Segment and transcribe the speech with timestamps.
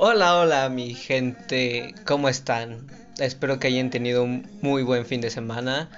[0.00, 2.86] Hola, hola mi gente, ¿cómo están?
[3.18, 5.90] Espero que hayan tenido un muy buen fin de semana.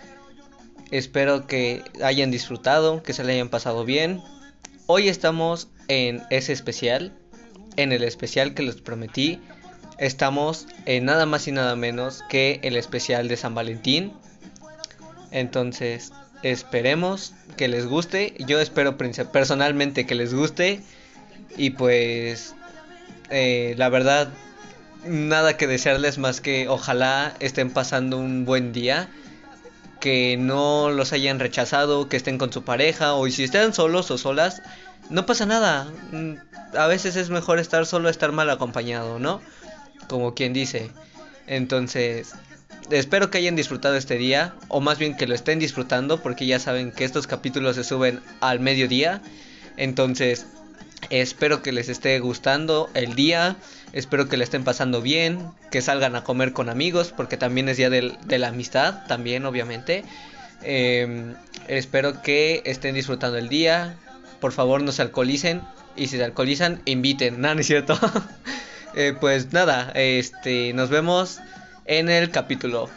[0.90, 4.22] Espero que hayan disfrutado, que se le hayan pasado bien.
[4.86, 7.12] Hoy estamos en ese especial,
[7.76, 9.40] en el especial que les prometí.
[9.98, 14.12] Estamos en nada más y nada menos que el especial de San Valentín.
[15.30, 18.34] Entonces, esperemos que les guste.
[18.38, 20.80] Yo espero personalmente que les guste.
[21.56, 22.54] Y pues,
[23.28, 24.32] eh, la verdad,
[25.04, 29.10] nada que desearles más que ojalá estén pasando un buen día.
[30.00, 33.12] Que no los hayan rechazado, que estén con su pareja.
[33.12, 34.62] O si están solos o solas,
[35.10, 35.86] no pasa nada.
[36.12, 36.34] Mm,
[36.76, 39.40] A veces es mejor estar solo, estar mal acompañado, ¿no?
[40.08, 40.90] Como quien dice.
[41.46, 42.34] Entonces,
[42.90, 46.58] espero que hayan disfrutado este día, o más bien que lo estén disfrutando, porque ya
[46.60, 49.20] saben que estos capítulos se suben al mediodía.
[49.76, 50.46] Entonces,
[51.10, 53.56] espero que les esté gustando el día,
[53.92, 57.76] espero que le estén pasando bien, que salgan a comer con amigos, porque también es
[57.78, 60.04] día del- de la amistad, también obviamente.
[60.62, 61.34] Eh,
[61.66, 63.96] espero que estén disfrutando el día,
[64.40, 65.62] por favor no se alcoholicen,
[65.96, 67.98] y si se alcoholizan, inviten, no, no es cierto.
[68.92, 71.38] Eh, pues nada, este, nos vemos
[71.84, 72.90] en el capítulo.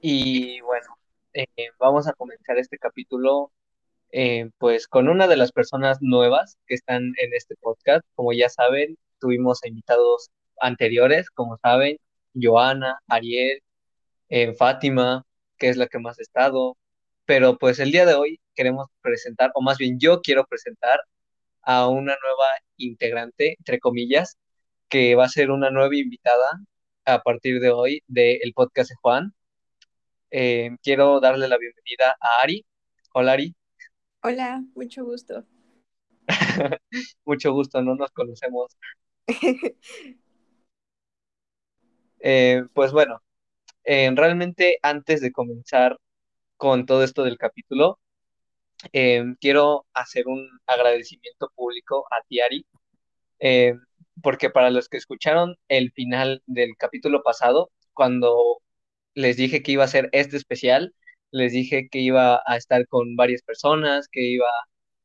[0.00, 0.96] Y bueno,
[1.34, 1.46] eh,
[1.78, 3.50] vamos a comenzar este capítulo
[4.12, 8.04] eh, pues con una de las personas nuevas que están en este podcast.
[8.14, 11.98] Como ya saben, tuvimos invitados anteriores, como saben,
[12.34, 13.60] Joana, Ariel,
[14.28, 15.24] eh, Fátima,
[15.58, 16.76] que es la que más ha estado.
[17.26, 21.00] Pero pues el día de hoy queremos presentar, o más bien yo quiero presentar
[21.62, 22.46] a una nueva
[22.76, 24.38] integrante, entre comillas,
[24.88, 26.60] que va a ser una nueva invitada
[27.04, 29.34] a partir de hoy del podcast de Juan.
[30.30, 32.64] Eh, quiero darle la bienvenida a Ari.
[33.14, 33.54] Hola Ari,
[34.28, 35.44] Hola, mucho gusto.
[37.24, 38.76] mucho gusto, no nos conocemos.
[42.18, 43.22] Eh, pues bueno,
[43.84, 45.98] eh, realmente antes de comenzar
[46.56, 48.00] con todo esto del capítulo,
[48.92, 52.66] eh, quiero hacer un agradecimiento público a ti, Ari,
[53.38, 53.74] eh,
[54.22, 58.60] porque para los que escucharon el final del capítulo pasado, cuando
[59.14, 60.94] les dije que iba a ser este especial,
[61.36, 64.48] les dije que iba a estar con varias personas, que iba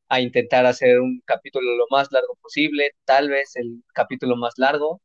[0.08, 5.02] a intentar hacer un capítulo lo más largo posible, tal vez el capítulo más largo,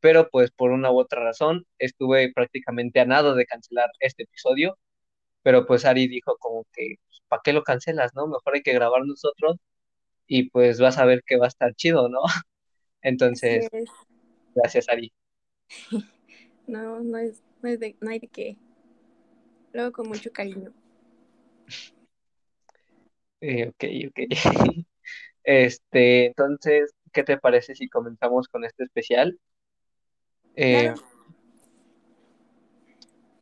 [0.00, 4.78] pero pues por una u otra razón estuve prácticamente a nada de cancelar este episodio,
[5.42, 6.96] pero pues Ari dijo como que,
[7.28, 8.26] ¿para qué lo cancelas, no?
[8.26, 9.56] Mejor hay que grabar nosotros
[10.26, 12.20] y pues vas a ver que va a estar chido, ¿no?
[13.02, 13.90] Entonces, es.
[14.54, 15.12] gracias Ari.
[16.68, 18.56] No, no es, no es de, no hay de qué.
[19.72, 20.72] Luego con mucho cariño.
[23.40, 24.18] Eh, ok, ok.
[25.44, 29.40] Este, entonces, ¿qué te parece si comenzamos con este especial?
[30.54, 31.02] Eh, Claro.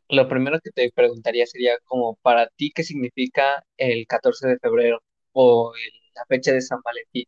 [0.09, 4.99] lo primero que te preguntaría sería como para ti, ¿qué significa el 14 de febrero
[5.33, 7.25] o el- la fecha de San Valentín?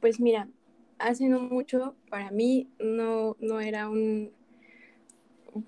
[0.00, 0.48] Pues mira,
[0.98, 4.32] hace no mucho para mí no, no era un,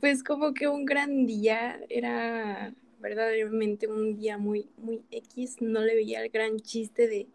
[0.00, 5.94] pues como que un gran día, era verdaderamente un día muy, muy X, no le
[5.94, 7.26] veía el gran chiste de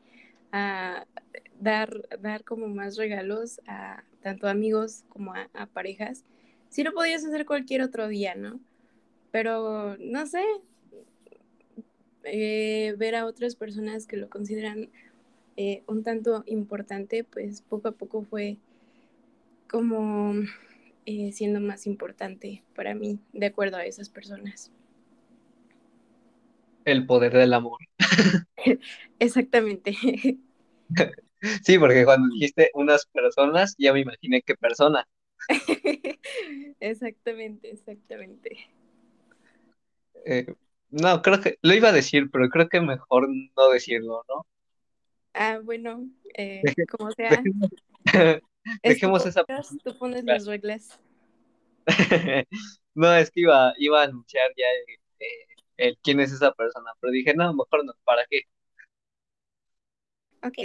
[0.52, 1.06] ah,
[1.60, 6.24] dar, dar como más regalos a tanto amigos como a, parejas.
[6.70, 8.60] Sí lo podías hacer cualquier otro día, ¿no?
[9.32, 10.44] Pero no sé,
[12.24, 14.90] eh, ver a otras personas que lo consideran
[15.58, 18.58] eh, un tanto importante, pues poco a poco fue
[19.70, 20.34] como
[21.06, 24.72] eh, siendo más importante para mí, de acuerdo a esas personas.
[26.86, 27.80] El poder del amor.
[29.20, 29.96] Exactamente.
[31.62, 35.06] Sí, porque cuando dijiste unas personas, ya me imaginé qué persona.
[36.80, 38.70] exactamente, exactamente.
[40.26, 40.46] Eh,
[40.90, 44.46] no, creo que lo iba a decir, pero creo que mejor no decirlo, ¿no?
[45.34, 46.08] Ah, bueno,
[46.38, 47.44] eh, como sea,
[48.82, 51.00] Dejemos, esa podcast, tú pones las reglas.
[52.96, 56.92] No, es que iba, iba a anunciar ya el, eh, el quién es esa persona,
[57.00, 58.42] pero dije, no, mejor no, ¿para qué?
[60.44, 60.58] Ok.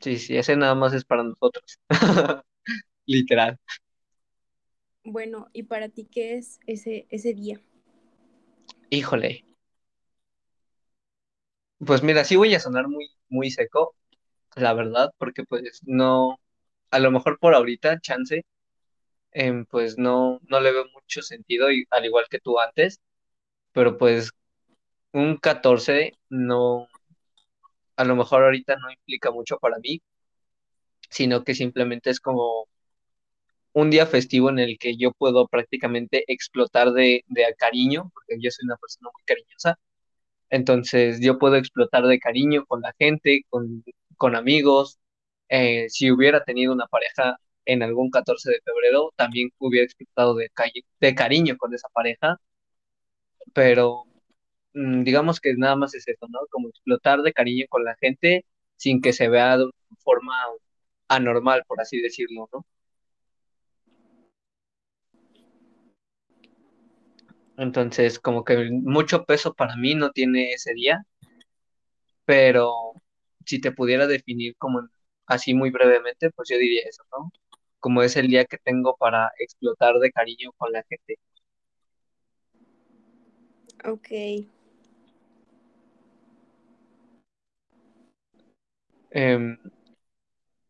[0.00, 1.78] Sí, sí, ese nada más es para nosotros.
[3.06, 3.58] Literal.
[5.04, 7.60] Bueno, ¿y para ti qué es ese, ese día?
[8.90, 9.44] Híjole.
[11.78, 13.94] Pues mira, sí voy a sonar muy, muy seco,
[14.56, 16.40] la verdad, porque pues no,
[16.90, 18.44] a lo mejor por ahorita, chance,
[19.32, 23.00] em, pues no, no le veo mucho sentido, y, al igual que tú antes,
[23.72, 24.32] pero pues
[25.12, 26.88] un 14 no,
[27.96, 30.02] a lo mejor ahorita no implica mucho para mí,
[31.10, 32.66] sino que simplemente es como
[33.72, 38.50] un día festivo en el que yo puedo prácticamente explotar de, de cariño, porque yo
[38.50, 39.78] soy una persona muy cariñosa,
[40.50, 43.84] entonces yo puedo explotar de cariño con la gente, con,
[44.20, 45.00] con amigos.
[45.48, 49.88] Eh, si hubiera tenido una pareja en algún 14 de febrero, también hubiera
[50.54, 52.38] calle, de cariño con esa pareja,
[53.54, 54.04] pero
[54.74, 56.40] mm, digamos que nada más es eso, ¿no?
[56.50, 58.44] Como explotar de cariño con la gente
[58.76, 59.72] sin que se vea de una
[60.04, 60.34] forma
[61.08, 62.66] anormal, por así decirlo, ¿no?
[67.56, 71.04] Entonces, como que mucho peso para mí no tiene ese día,
[72.24, 72.94] pero
[73.44, 74.88] si te pudiera definir como
[75.26, 77.30] así muy brevemente, pues yo diría eso, ¿no?
[77.80, 81.18] Como es el día que tengo para explotar de cariño con la gente.
[83.84, 84.08] Ok.
[89.10, 89.58] Em,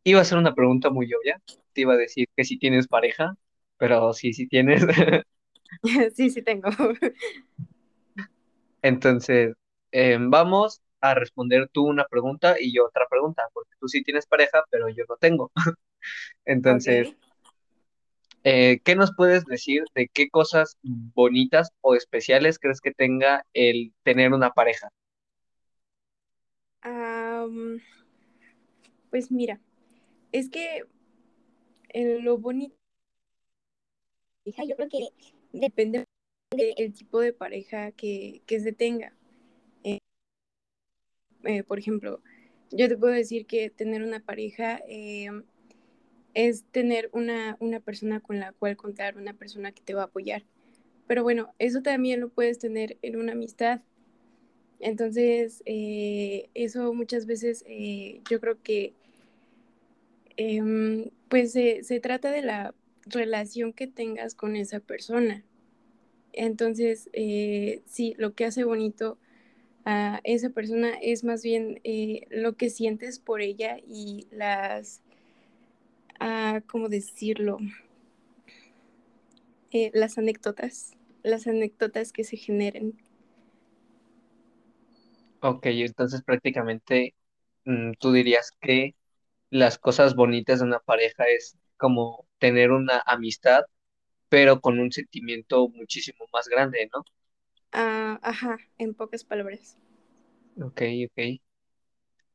[0.04, 1.40] iba a ser una pregunta muy obvia.
[1.72, 3.34] Te iba a decir que si tienes pareja,
[3.78, 4.84] pero sí, sí tienes.
[6.14, 6.68] sí, sí tengo.
[8.82, 9.54] Entonces,
[9.92, 14.26] em, vamos a responder tú una pregunta y yo otra pregunta, porque tú sí tienes
[14.26, 15.50] pareja, pero yo no tengo.
[16.44, 17.14] Entonces,
[18.44, 23.92] eh, ¿qué nos puedes decir de qué cosas bonitas o especiales crees que tenga el
[24.02, 24.88] tener una pareja?
[26.82, 27.78] Am,
[29.10, 29.60] pues mira,
[30.32, 30.84] es que
[31.90, 32.74] eh, lo bonito,
[34.44, 35.08] yo creo que
[35.52, 36.04] depende
[36.50, 39.14] del tipo de pareja que, que se tenga.
[41.44, 42.20] Eh, por ejemplo,
[42.70, 45.30] yo te puedo decir que tener una pareja eh,
[46.34, 50.06] es tener una, una persona con la cual contar, una persona que te va a
[50.06, 50.44] apoyar.
[51.06, 53.80] Pero bueno, eso también lo puedes tener en una amistad.
[54.78, 57.64] Entonces, eh, eso muchas veces
[58.30, 58.94] yo creo que
[60.36, 62.74] eh, pues se, trata de la
[63.06, 65.42] relación que tengas con esa persona.
[66.32, 67.10] Entonces,
[67.86, 69.18] sí, lo que hace bonito
[69.84, 75.02] a esa persona es más bien eh, lo que sientes por ella y las,
[76.20, 77.58] ah, ¿cómo decirlo?
[79.72, 82.98] Eh, las anécdotas, las anécdotas que se generen.
[85.42, 87.14] Ok, entonces prácticamente
[87.64, 88.94] mm, tú dirías que
[89.50, 93.64] las cosas bonitas de una pareja es como tener una amistad,
[94.28, 97.04] pero con un sentimiento muchísimo más grande, ¿no?
[97.72, 99.76] Ah, ajá, en pocas palabras.
[100.62, 101.40] Ok, ok.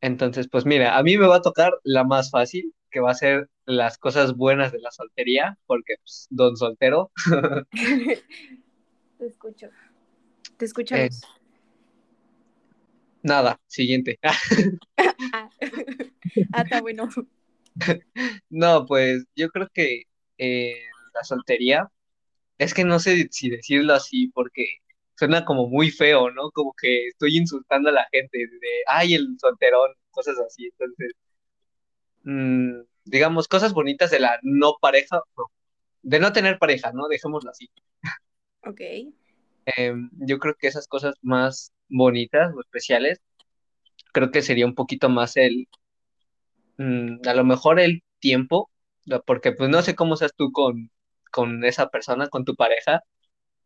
[0.01, 3.15] Entonces, pues mira, a mí me va a tocar la más fácil, que va a
[3.15, 7.11] ser las cosas buenas de la soltería, porque pues, don soltero.
[9.17, 9.69] Te escucho.
[10.57, 11.23] Te Eh, escuchamos.
[13.23, 14.19] nada, siguiente.
[15.31, 15.49] Ah,
[16.51, 17.09] ah, está bueno.
[18.49, 20.03] No, pues yo creo que
[20.37, 20.81] eh,
[21.13, 21.89] la soltería,
[22.59, 24.79] es que no sé si decirlo así, porque
[25.15, 26.51] suena como muy feo, ¿no?
[26.51, 30.65] Como que estoy insultando a la gente de, ay, el solterón, cosas así.
[30.65, 31.13] Entonces,
[32.23, 35.45] mm, digamos, cosas bonitas de la no pareja, no,
[36.03, 37.07] de no tener pareja, ¿no?
[37.07, 37.69] Dejémoslo así.
[38.65, 38.81] Ok.
[39.65, 43.19] Em, yo creo que esas cosas más bonitas o especiales,
[44.13, 45.67] creo que sería un poquito más el,
[46.77, 48.69] mm, a lo mejor el tiempo,
[49.25, 50.91] porque pues no sé cómo seas tú con,
[51.31, 53.03] con esa persona, con tu pareja,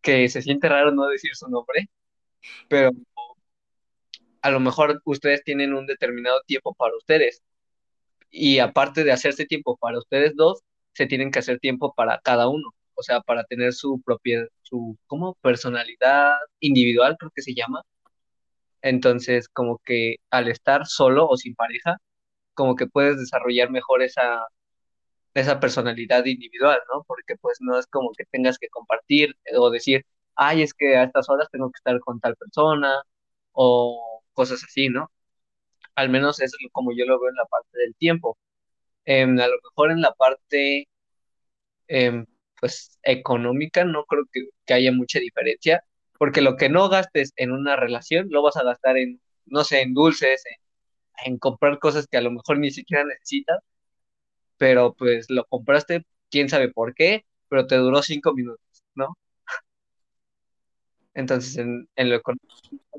[0.01, 1.89] que se siente raro no decir su nombre,
[2.69, 2.91] pero
[4.41, 7.43] a lo mejor ustedes tienen un determinado tiempo para ustedes.
[8.31, 10.61] Y aparte de hacerse tiempo para ustedes dos,
[10.93, 14.97] se tienen que hacer tiempo para cada uno, o sea, para tener su propia, su,
[15.07, 15.35] ¿cómo?
[15.41, 17.83] Personalidad individual, creo que se llama.
[18.81, 21.97] Entonces, como que al estar solo o sin pareja,
[22.53, 24.47] como que puedes desarrollar mejor esa,
[25.33, 27.03] esa personalidad individual, ¿no?
[27.03, 30.05] Porque pues no es como que tengas que compartir o decir,
[30.35, 33.01] ay, es que a estas horas tengo que estar con tal persona
[33.53, 35.11] o cosas así, ¿no?
[35.95, 38.37] Al menos eso es como yo lo veo en la parte del tiempo.
[39.05, 40.87] Em, a lo mejor en la parte,
[41.87, 42.25] em,
[42.59, 45.83] pues, económica no creo que, que haya mucha diferencia,
[46.17, 49.81] porque lo que no gastes en una relación lo vas a gastar en, no sé,
[49.81, 50.43] en dulces,
[51.25, 53.59] en comprar cosas que a lo mejor ni siquiera necesitas,
[54.59, 58.61] pero pues lo compraste, quién sabe por qué, pero te duró cinco minutos,
[58.95, 59.17] ¿no?
[61.13, 62.47] Entonces, en, en lo económico,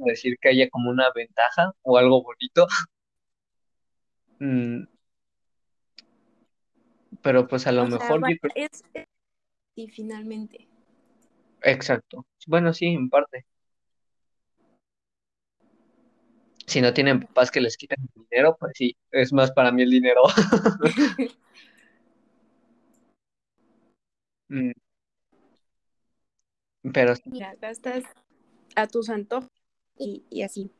[0.06, 2.66] decir que haya como una ventaja o algo bonito.
[4.40, 4.86] Mm,
[7.22, 8.52] pero pues a lo O mejor bueno, yo creo...
[8.56, 9.06] es, es-
[9.76, 10.68] y finalmente.
[11.62, 12.26] Exacto.
[12.46, 13.46] Bueno, sí, en parte.
[16.66, 19.82] Si no tienen papás que les quiten el dinero, pues sí, es más para mí
[19.82, 20.22] el dinero.
[24.50, 24.72] Mm,
[26.82, 28.04] Pero Mira, gastas
[28.76, 29.50] a tus antojos
[29.98, 30.70] y, y así.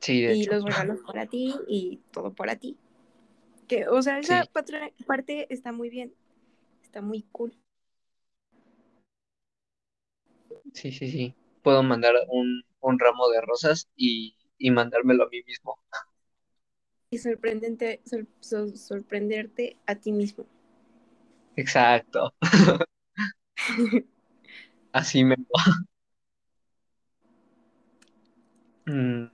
[0.00, 0.50] sí, de Y hecho.
[0.50, 2.76] los regalos para ti y todo para ti.
[3.68, 4.50] Que, o sea, esa Sí,
[5.06, 6.14] parte está muy bien.
[6.82, 7.54] Está muy cool.
[10.72, 11.36] sí, sí, sí.
[11.62, 15.80] Puedo mandar un, un ramo de rosas y, y mandármelo a mí mismo.
[17.10, 20.46] Y sorprendente, sor- sor- sorprenderte a ti mismo.
[21.56, 22.32] Exacto.
[24.96, 25.36] Así me...
[28.86, 29.26] Mm,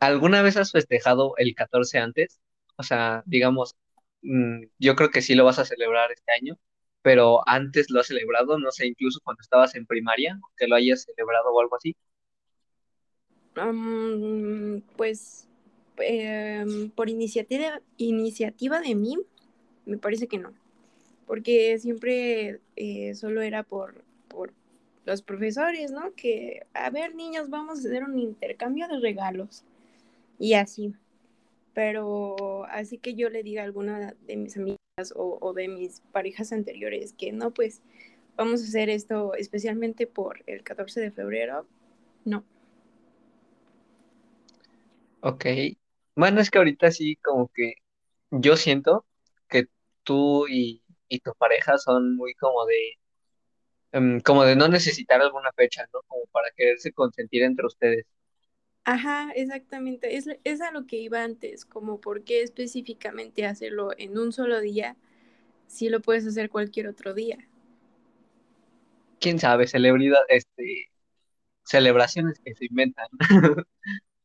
[0.00, 2.40] ¿Alguna vez has festejado el 14 antes?
[2.76, 3.74] O sea, digamos,
[4.20, 6.58] mm, yo creo que sí lo vas a celebrar este año,
[7.00, 11.04] pero antes lo has celebrado, no sé, incluso cuando estabas en primaria, que lo hayas
[11.04, 11.96] celebrado o algo así.
[13.54, 15.48] Am, pues
[15.96, 19.16] em, por iniciativa, iniciativa de mí,
[19.86, 20.52] me parece que no.
[21.32, 24.52] Porque siempre eh, solo era por, por
[25.06, 26.12] los profesores, ¿no?
[26.14, 29.64] Que, a ver, niños, vamos a hacer un intercambio de regalos.
[30.38, 30.92] Y así.
[31.72, 34.76] Pero así que yo le diga a alguna de mis amigas
[35.16, 37.80] o, o de mis parejas anteriores que no, pues
[38.36, 41.66] vamos a hacer esto especialmente por el 14 de febrero.
[42.26, 42.44] No.
[45.22, 45.46] Ok.
[46.14, 47.76] Bueno, es que ahorita sí, como que
[48.30, 49.06] yo siento
[49.48, 49.68] que
[50.04, 50.81] tú y,
[51.12, 52.94] y tu pareja son muy como de,
[53.92, 56.00] em, como de no necesitar alguna fecha, ¿no?
[56.08, 58.06] Como para quererse consentir entre ustedes.
[58.84, 60.16] Ajá, exactamente.
[60.16, 64.60] Es, es a lo que iba antes, como por qué específicamente hacerlo en un solo
[64.60, 64.96] día
[65.68, 67.38] si lo puedes hacer cualquier otro día.
[69.20, 69.66] ¿Quién sabe?
[69.68, 70.86] Celebridad, este,
[71.64, 73.06] celebraciones que se inventan.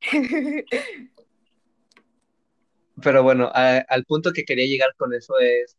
[3.03, 5.77] Pero bueno, a- al punto que quería llegar con eso es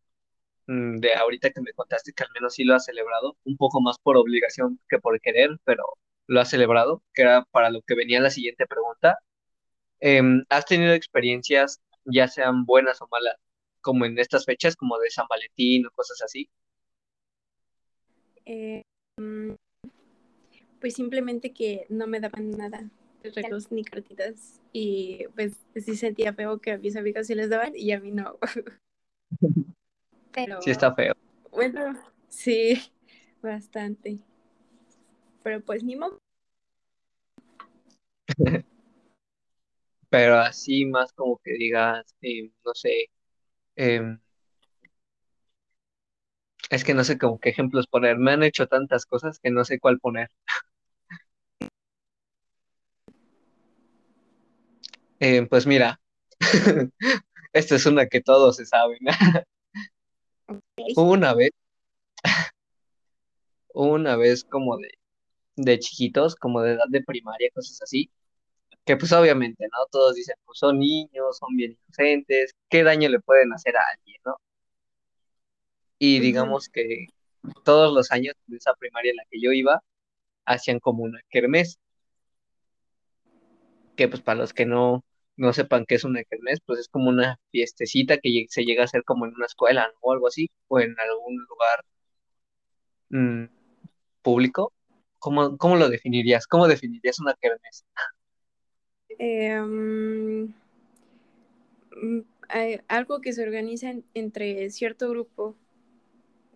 [0.68, 3.98] de ahorita que me contaste que al menos sí lo has celebrado, un poco más
[3.98, 5.84] por obligación que por querer, pero
[6.26, 9.18] lo has celebrado, que era para lo que venía la siguiente pregunta.
[10.00, 13.36] Em, ¿has tenido experiencias, ya sean buenas o malas,
[13.80, 16.50] como en estas fechas, como de San Valentín o cosas así?
[18.44, 18.82] Eh,
[19.16, 19.52] mm,
[20.80, 22.90] pues simplemente que no me daban nada,
[23.22, 24.60] de regalos ni cartitas.
[24.72, 28.10] Y pues sí sentía feo que a mis amigas sí les daban y a mí
[28.12, 28.38] no.
[30.32, 31.14] Pero Sí está feo.
[31.50, 32.80] bueno, sí,
[33.42, 34.18] bastante.
[35.42, 36.18] Pero pues ni modo.
[40.10, 43.10] Pero así más como que digas, em, no sé,
[43.76, 44.18] em,
[46.70, 48.18] es que no sé como qué ejemplos poner.
[48.18, 50.30] Me han hecho tantas cosas que no sé cuál poner.
[55.20, 56.00] Em, pues mira,
[57.52, 58.98] esta es una que todos se saben.
[60.96, 61.50] Hubo una vez,
[63.74, 64.90] una vez como de,
[65.56, 68.10] de chiquitos, como de edad de primaria, cosas así,
[68.84, 69.86] que pues obviamente, ¿no?
[69.90, 74.20] Todos dicen, pues son niños, son bien inocentes, ¿qué daño le pueden hacer a alguien,
[74.24, 74.36] ¿no?
[75.98, 77.06] Y digamos que
[77.64, 79.82] todos los años de esa primaria en la que yo iba,
[80.46, 81.78] hacían como una kermés,
[83.96, 85.04] que pues para los que no,
[85.38, 88.86] no sepan qué es una kermés, pues es como una fiestecita que se llega a
[88.86, 89.94] hacer como en una escuela, ¿no?
[90.02, 91.84] O algo así, o en algún lugar
[93.10, 93.44] mm,
[94.22, 94.72] público.
[95.18, 96.46] ¿Cómo, cómo lo definirías?
[96.46, 97.84] ¿Cómo definirías una kermés?
[99.18, 100.54] Em,
[102.02, 105.56] mm, hay algo que se organiza en- entre cierto grupo.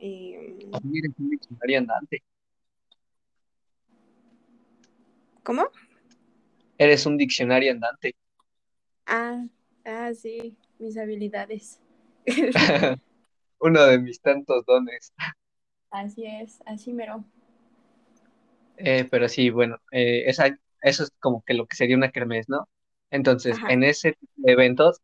[0.00, 2.22] eres un diccionario andante.
[5.42, 5.70] ¿Cómo?
[6.76, 8.14] Eres un diccionario andante.
[9.16, 9.44] Ah,
[9.84, 11.80] ah, sí, mis habilidades.
[13.60, 15.12] Uno de mis tantos dones.
[15.90, 17.24] Así es, así mero.
[18.76, 20.46] Eh, pero sí, bueno, eh, esa,
[20.80, 22.68] eso es como que lo que sería una kermés, ¿no?
[23.10, 23.68] Entonces, Ajá.
[23.68, 25.00] en ese tipo de eventos,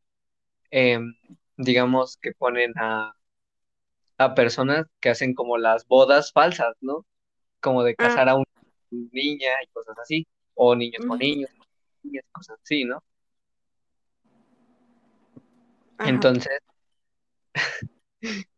[0.70, 1.14] em,
[1.58, 3.14] digamos que ponen a,
[4.18, 7.06] a personas que hacen como las bodas falsas, ¿no?
[7.60, 8.46] Como de Ah, casar a una
[8.90, 11.20] niña y cosas así, o niños con ujú.
[11.20, 11.50] niños.
[12.04, 13.02] niñas, cosas así, ¿no?
[15.98, 16.10] Ajá.
[16.10, 16.58] Entonces,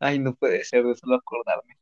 [0.00, 1.78] ay, no puede ser de solo acordarme.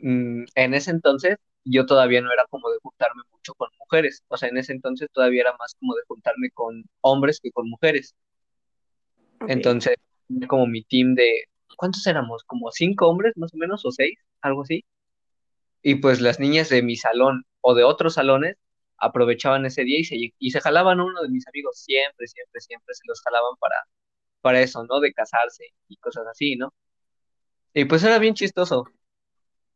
[0.00, 4.22] Mm, en ese entonces, yo todavía no era como de juntarme mucho con mujeres.
[4.28, 7.68] O sea, en ese entonces todavía era más como de juntarme con hombres que con
[7.68, 8.14] mujeres.
[9.46, 9.96] Entonces,
[10.48, 11.44] como mi team de,
[11.76, 12.42] ¿cuántos éramos?
[12.44, 14.84] Como cinco hombres más o menos, o seis, algo así.
[15.82, 18.56] Y pues las niñas de mi salón o de otros salones
[18.98, 22.60] aprovechaban ese día y se, y se jalaban a uno de mis amigos, siempre, siempre,
[22.60, 23.76] siempre se los jalaban para,
[24.42, 25.00] para eso, ¿no?
[25.00, 26.72] De casarse y cosas así, ¿no?
[27.74, 28.84] Y pues era bien chistoso,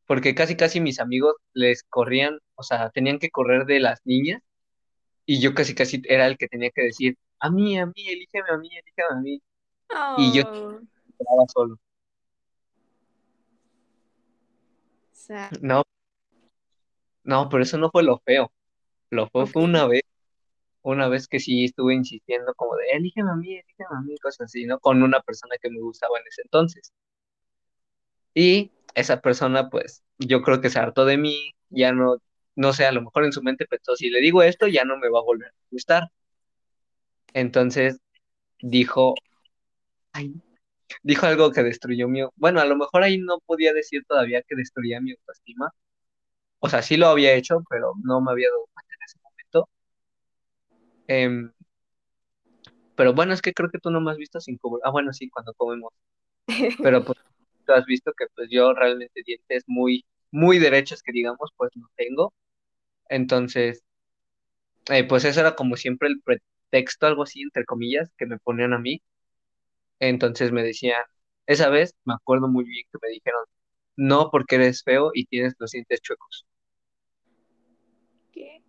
[0.07, 4.43] porque casi, casi mis amigos les corrían, o sea, tenían que correr de las niñas
[5.27, 8.51] y yo casi, casi era el que tenía que decir, a mí, a mí, elígeme
[8.51, 9.43] a mí, elígeme a mí.
[10.19, 10.81] Y yo Oh,
[11.19, 11.79] quedaba solo.
[15.61, 15.83] No,
[17.25, 18.53] no, pero eso no fue lo feo.
[19.13, 20.03] Lo fue una vez,
[20.83, 24.47] una vez que sí estuve insistiendo como de, elígeme a mí, elígeme a mí, cosas
[24.47, 24.79] así, ¿no?
[24.81, 26.93] Con una persona que me gustaba en ese entonces.
[28.35, 32.17] Y esa persona, pues, yo creo que se hartó de mí, ya no,
[32.57, 34.97] no sé, a lo mejor en su mente pensó, si le digo esto, ya no
[34.99, 36.09] me va a volver a gustar.
[37.35, 37.99] Entonces
[38.63, 39.15] dijo,
[40.13, 40.35] ay,
[41.03, 44.57] dijo algo que destruyó mi, bueno, a lo mejor ahí no podía decir todavía que
[44.57, 45.73] destruía mi autoestima.
[46.61, 48.92] O sea, sí lo había hecho, pero no me había dado cuenta.
[51.13, 51.53] Em,
[52.97, 54.83] pero bueno, es que creo que tú no me has visto sin cubrir.
[54.85, 55.93] Ah, bueno, sí, cuando comemos.
[56.83, 57.19] Pero pues
[57.67, 61.89] tú has visto que pues yo realmente dientes muy, muy derechos que digamos, pues no
[61.97, 62.33] tengo.
[63.09, 63.83] Entonces,
[64.91, 68.73] eh, pues eso era como siempre el pretexto, algo así, entre comillas, que me ponían
[68.73, 69.03] a mí.
[70.01, 71.03] Entonces me decían,
[71.47, 73.45] esa vez me acuerdo muy bien que me dijeron,
[73.97, 76.47] no porque eres feo y tienes los dientes chuecos.
[78.33, 78.63] Qué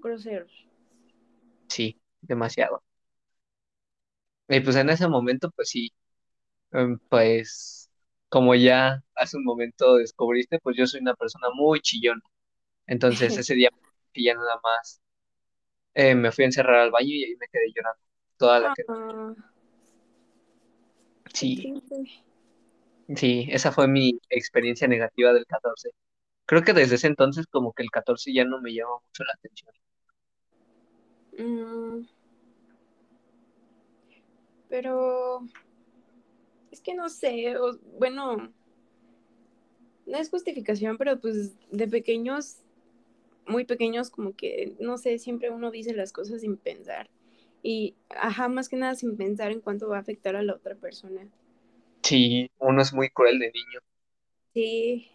[0.00, 0.67] groseros.
[1.78, 2.82] Sí, demasiado.
[4.48, 5.90] Y pues en ese momento, pues sí,
[6.72, 7.90] em, pues
[8.28, 12.22] como ya hace un momento descubriste, pues yo soy una persona muy chillona.
[12.86, 13.70] Entonces ese día
[14.12, 15.02] que ya nada más
[15.94, 18.02] eh, me fui a encerrar al baño y ahí me quedé llorando
[18.38, 18.84] toda la que...
[18.88, 19.34] Ah,
[21.40, 21.96] qué Sí, triste.
[23.16, 25.90] sí, esa fue mi experiencia negativa del 14.
[26.46, 29.34] Creo que desde ese entonces como que el 14 ya no me llama mucho la
[29.34, 29.72] atención.
[31.38, 32.04] Mm,
[34.68, 35.42] pero
[36.70, 38.52] es que no sé, o- bueno,
[40.06, 42.56] no es justificación, pero pues de pequeños,
[43.46, 47.10] muy pequeños, como que, no sé, siempre uno dice las cosas sin pensar.
[47.62, 50.76] Y, ajá, más que nada sin pensar en cuánto va a afectar a la otra
[50.76, 51.28] persona.
[52.02, 53.78] Sí, uno es muy cruel de niño.
[54.52, 55.08] Sí,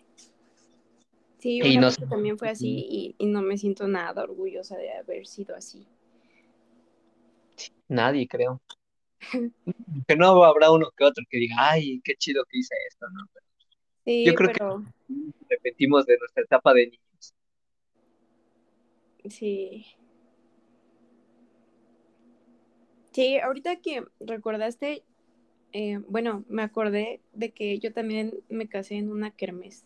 [1.39, 3.87] sí, Y una no vez sé, que también fue así y, y no me siento
[3.87, 5.85] nada orgullosa de haber sido así.
[7.87, 8.61] Nadie creo.
[10.07, 13.25] Que no habrá uno que otro que diga, ay, qué chido que hice esto, ¿no?
[14.23, 14.83] Yo Sí, creo que pero
[15.49, 17.33] repetimos de nuestra etapa de niños.
[19.29, 19.85] sí.
[23.11, 25.03] Sí, ahorita que recordaste,
[25.73, 29.85] eh, bueno, me acordé de que yo también me casé en una kermés.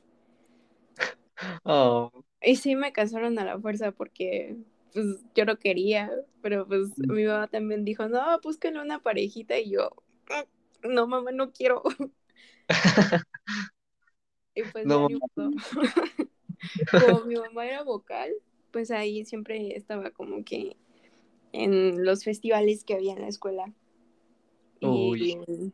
[1.66, 2.12] Oh,
[2.42, 4.58] Y sí me casaron a la fuerza porque
[4.94, 9.72] pues yo no quería, pero pues mi mamá también dijo, no, búsquenle una parejita y
[9.72, 9.92] yo,
[10.84, 11.84] "Mm, no, mamá, no quiero.
[14.56, 15.52] Y pues no, modo.
[16.98, 18.32] Como mi mamá era vocal,
[18.72, 20.76] pues ahí siempre estaba como que
[21.54, 23.74] en los festivales que había en la escuela.
[24.82, 25.28] uy.
[25.28, 25.74] Y,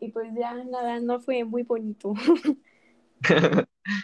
[0.00, 2.14] y pues ya nada, no fue muy bonito.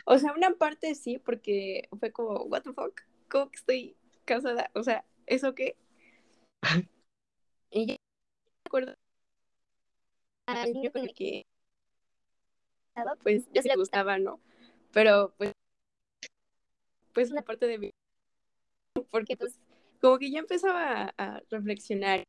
[0.07, 4.71] O sea, una parte sí, porque fue como, what the fuck, ¿cómo que estoy casada?
[4.75, 5.77] O sea, ¿eso qué?
[7.71, 8.95] Y ya me acuerdo
[10.47, 11.47] al niño con el que
[13.23, 14.41] pues ya sí le gustaba, ¿no?
[14.93, 15.53] Pero pues,
[17.13, 17.91] pues una parte de mí,
[19.11, 19.59] porque pues
[20.01, 22.25] como que ya empezaba a, a reflexionar,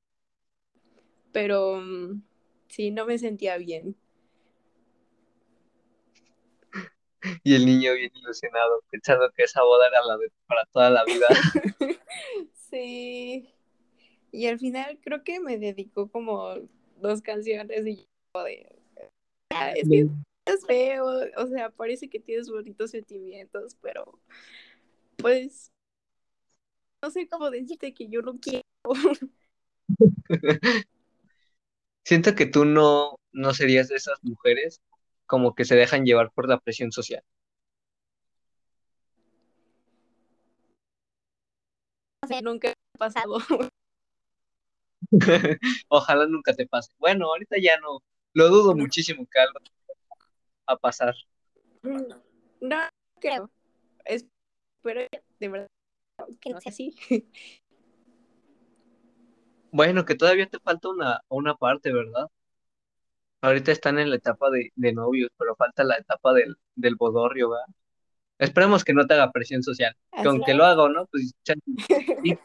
[1.31, 2.21] pero um,
[2.67, 3.95] sí, no me sentía bien.
[7.43, 11.03] Y el niño bien ilusionado, pensando que esa boda era la de para toda la
[11.05, 11.27] vida.
[12.69, 13.53] sí.
[14.31, 16.55] Y al final creo que me dedicó como
[16.97, 18.67] dos canciones y yo de,
[19.49, 20.07] ah, es que
[20.45, 21.05] es feo,
[21.38, 24.19] o sea, parece que tienes bonitos sentimientos, pero
[25.17, 25.71] pues
[27.01, 28.63] no sé cómo decirte que yo no quiero.
[32.03, 34.81] Siento que tú no, no serías de esas mujeres
[35.32, 37.24] como que se dejan llevar por la presión social.
[42.44, 43.38] nunca ha pasado.
[45.88, 46.91] Ojalá nunca te pase.
[47.00, 48.04] Bueno, ahorita ya no.
[48.34, 49.60] Lo dudo muchísimo que algo
[50.65, 51.15] a pasar.
[51.82, 52.78] No
[53.22, 53.50] creo.
[54.04, 55.08] Espero
[55.39, 55.67] de verdad
[56.41, 56.94] que no sea así.
[59.72, 62.28] Bueno, que todavía te falta una, una parte, ¿verdad?
[63.41, 67.49] Ahorita están en la etapa de, de novios, pero falta la etapa del, del bodorrio,
[67.49, 67.65] ¿verdad?
[68.38, 69.95] Esperemos que no te haga presión social.
[70.12, 70.58] Así aunque es.
[70.58, 71.06] lo haga, o ¿no?
[71.08, 71.60] Pues chan-
[72.23, 72.39] sí.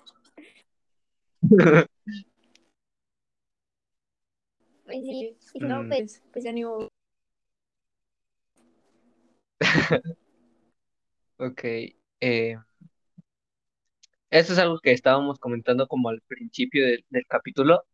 [4.85, 5.67] Pues sí, si Mm.
[5.69, 6.53] no, pues, pues ya.
[11.39, 11.61] Ok.
[12.21, 12.57] eh,
[14.31, 17.85] esto es algo que estábamos comentando como al principio del, del capítulo.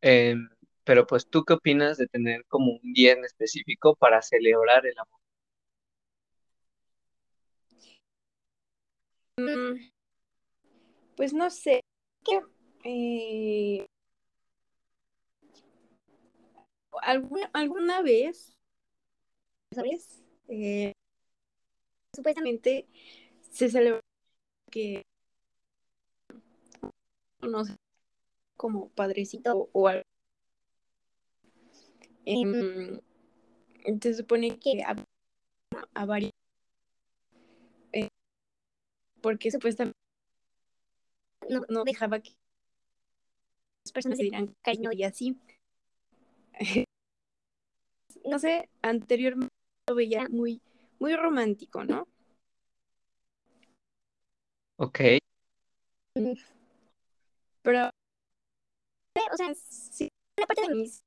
[0.00, 0.48] em,
[0.86, 4.98] pero pues, ¿tú qué opinas de tener como un día en específico para celebrar el
[4.98, 5.20] amor?
[9.40, 9.90] Mm,
[11.16, 11.80] Pues no sé.
[12.84, 13.86] eh,
[17.02, 18.56] alguna, alguna vez,
[19.74, 20.22] ¿sabes?
[20.48, 20.92] Eh,
[22.14, 22.86] supuestamente
[23.50, 24.00] se celebra
[24.72, 25.02] que
[27.40, 27.76] no sé,
[28.56, 30.04] como padrecito o algo.
[32.26, 33.00] Em,
[34.02, 34.96] se supone que a,
[35.94, 36.32] a varios
[37.92, 38.08] eh,
[39.22, 39.96] porque supuestamente
[41.48, 42.30] no, no dejaba que
[43.84, 45.38] las personas se dieran cariño y así.
[48.24, 49.54] No sé, anteriormente
[49.88, 50.60] lo veía muy,
[50.98, 52.08] muy romántico, ¿no?
[54.78, 55.00] Ok.
[57.62, 57.90] Pero,
[59.32, 61.05] o sea, sí, una parte de mí es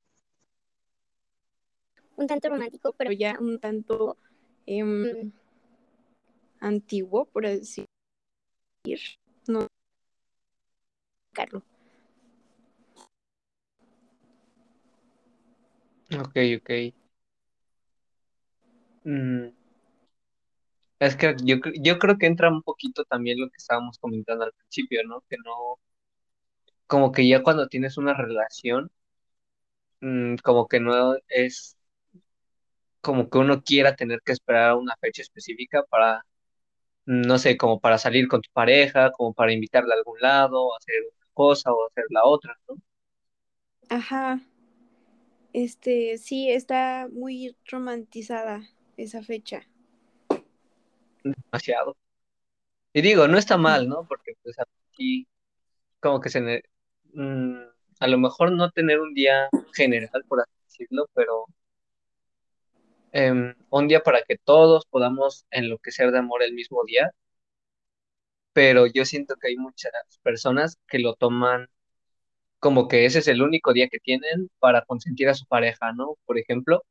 [2.20, 4.18] un tanto romántico, pero ya un tanto
[4.66, 5.32] em,
[6.60, 7.86] antiguo, por decir.
[9.48, 9.68] No,
[11.34, 11.64] Carlos.
[16.12, 16.70] Ok, ok.
[19.06, 19.50] Mm,
[21.00, 24.54] es que yo, yo creo que entra un poquito también lo que estábamos comentando al
[24.54, 25.22] principio, ¿no?
[25.30, 25.80] Que no,
[26.88, 28.92] como que ya cuando tienes una relación,
[30.02, 31.79] mm, como que no es
[33.02, 36.26] como que uno quiera tener que esperar una fecha específica para,
[37.06, 40.96] no sé, como para salir con tu pareja, como para invitarla a algún lado, hacer
[41.04, 42.78] una cosa o hacer la otra, ¿no?
[43.90, 44.40] Ajá.
[45.54, 48.64] Este, sí, está muy romantizada
[48.98, 49.68] esa fecha.
[51.24, 51.98] Demasiado.
[52.94, 54.08] Y digo, no está mal, ¿no?
[54.08, 54.58] Porque pues
[54.94, 55.28] aquí
[56.02, 56.64] como que se, ne-
[57.14, 57.60] mm,
[58.02, 61.46] a lo mejor no tener un día general, por así decirlo, pero
[63.12, 67.12] em, un día para que todos podamos enloquecer de amor el mismo día,
[68.54, 69.92] pero yo siento que hay muchas
[70.24, 71.68] personas que lo toman
[72.60, 76.18] como que ese es el único día que tienen para consentir a su pareja, ¿no?
[76.26, 76.84] Por ejemplo,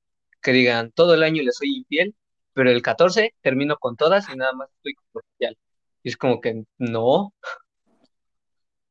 [0.42, 2.14] que digan, todo el año le soy infiel,
[2.54, 5.22] pero el 14 termino con todas y nada más estoy con.
[6.02, 7.34] Y es como que no,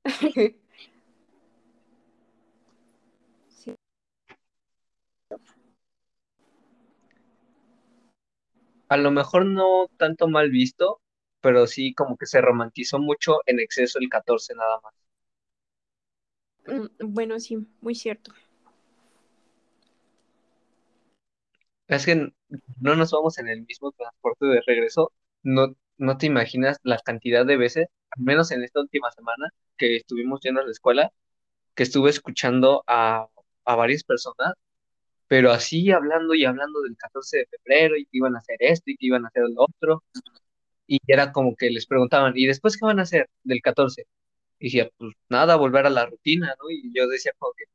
[3.49, 3.75] Sí.
[8.89, 11.02] A lo mejor no tanto mal visto,
[11.41, 14.93] pero sí como que se romantizó mucho en exceso el 14 nada más.
[16.67, 18.32] Mm, Bueno, sí, muy cierto.
[21.88, 22.15] Es que
[22.82, 25.12] no nos vamos en el mismo transporte de regreso,
[25.43, 29.95] no, no te imaginas la cantidad de veces, al menos en esta última semana que
[29.97, 31.12] estuvimos yendo a la escuela,
[31.76, 33.28] que estuve escuchando a,
[33.65, 34.54] a varias personas,
[35.27, 38.91] pero así hablando y hablando del 14 de febrero y que iban a hacer esto
[38.91, 40.03] y que iban a hacer lo otro,
[40.87, 44.07] y era como que les preguntaban, ¿y después qué van a hacer del 14?
[44.59, 46.69] Y decía, pues nada, volver a la rutina, ¿no?
[46.71, 47.65] Y yo decía como que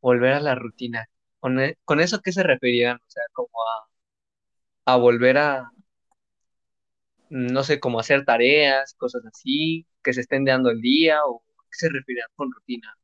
[0.00, 1.06] volver a la rutina.
[1.40, 2.96] ¿Con, e- con eso qué se referían?
[2.98, 3.50] O sea, como
[4.86, 5.70] a, a volver a,
[7.28, 11.78] no sé, como hacer tareas, cosas así, que se estén dando el día, o qué
[11.78, 12.96] se referían con rutina.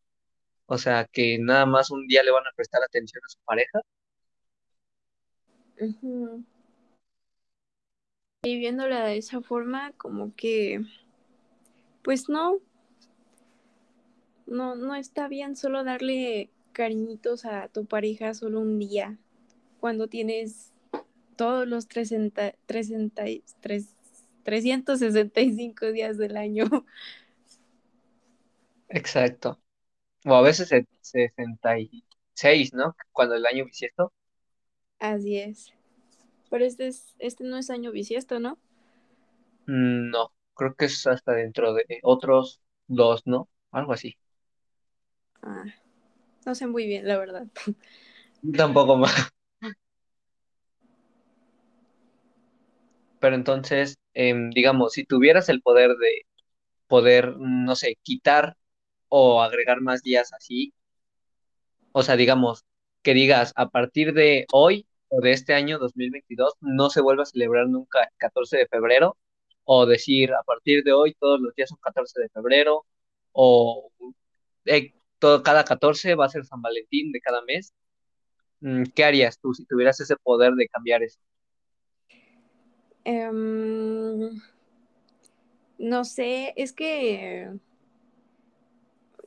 [0.72, 3.82] O sea, que nada más un día le van a prestar atención a su pareja.
[5.78, 6.42] Ujú.
[8.44, 10.80] Y viéndola de esa forma, como que,
[12.02, 12.60] pues no,
[14.46, 19.18] no, no está bien solo darle cariñitos a tu pareja solo un día,
[19.78, 20.72] cuando tienes
[21.36, 23.26] todos los 300, 300,
[24.42, 26.64] 365 días del año.
[28.88, 29.61] Exacto.
[30.26, 32.96] O a veces se- 66, ¿no?
[33.12, 34.12] Cuando el año bisiesto.
[35.00, 35.70] Así es.
[36.50, 38.58] Pero este es, este no es año bisiesto, ¿no?
[39.66, 43.48] Mm, No, creo que es hasta dentro de otros dos, ¿no?
[43.72, 44.16] Algo así.
[45.42, 45.64] Ah,
[46.46, 47.46] no sé muy bien, la verdad.
[48.56, 49.32] Tampoco más.
[53.18, 56.26] Pero entonces, em, digamos, si tuvieras el poder de
[56.88, 58.56] poder, no sé, quitar
[59.14, 60.72] o agregar más días así,
[61.92, 62.64] o sea, digamos,
[63.02, 67.26] que digas, a partir de hoy o de este año 2022, no se vuelva a
[67.26, 69.18] celebrar nunca el 14 de febrero,
[69.64, 72.86] o decir, a partir de hoy todos los días son 14 de febrero,
[73.32, 73.92] o
[74.64, 77.74] eh, todo, cada 14 va a ser San Valentín de cada mes.
[78.60, 81.20] Mm, ¿Qué harías tú si tuvieras ese poder de cambiar eso?
[83.04, 84.40] Em,
[85.76, 87.50] no sé, es que,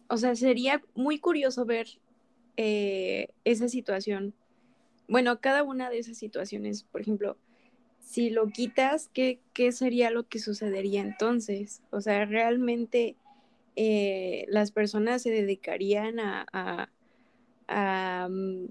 [0.07, 1.87] o sea, sería muy curioso ver
[2.57, 4.33] eh, esa situación.
[5.07, 7.37] Bueno, cada una de esas situaciones, por ejemplo,
[7.99, 11.81] si lo quitas, ¿qué, qué sería lo que sucedería entonces?
[11.91, 13.15] O sea, realmente
[13.75, 16.89] eh, las personas se dedicarían a,
[17.67, 18.67] a, mm,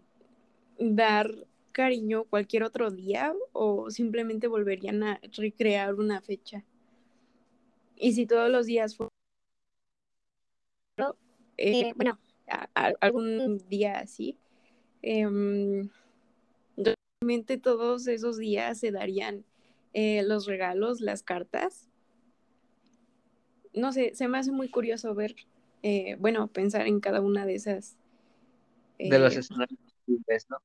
[0.78, 1.34] dar
[1.72, 6.64] cariño cualquier otro día o simplemente volverían a recrear una fecha.
[7.96, 9.08] Y si todos los días fue...
[11.56, 14.38] Eh, bueno, a- a- algún día así,
[15.02, 15.90] em,
[16.76, 19.44] realmente todos esos días se darían
[19.94, 21.88] eh, los regalos, las cartas.
[23.74, 25.34] No sé, se me hace muy curioso ver,
[25.82, 27.96] eh, bueno, pensar en cada una de esas.
[29.04, 30.58] De los eh, escenarios posibles, ¿no?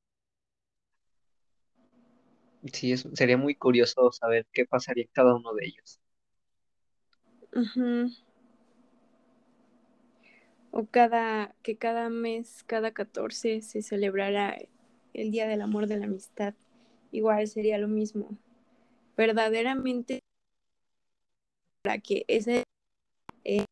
[2.73, 5.99] Sí, es- sería muy curioso saber qué pasaría en cada uno de ellos.
[7.56, 8.10] ujú.
[10.71, 14.58] O cada, que cada mes, cada 14 se celebrara
[15.13, 16.53] el Día del Amor de la Amistad.
[17.12, 18.38] Igual sería lo mismo.
[19.17, 20.19] Verdaderamente
[21.82, 22.63] para que ese,
[23.43, 23.65] eh,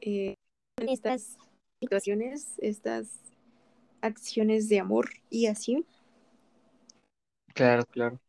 [0.00, 0.34] eh,
[0.76, 1.36] estas
[1.80, 3.20] situaciones, estas
[4.00, 5.84] acciones de amor y así.
[7.54, 8.20] Claro, claro.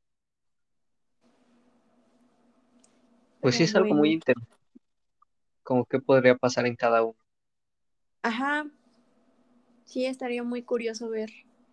[3.41, 4.55] Pues sí es algo muy interesante,
[5.63, 7.17] como qué podría pasar en cada uno.
[8.23, 8.65] ajá,
[9.85, 11.29] sí estaría muy curioso ver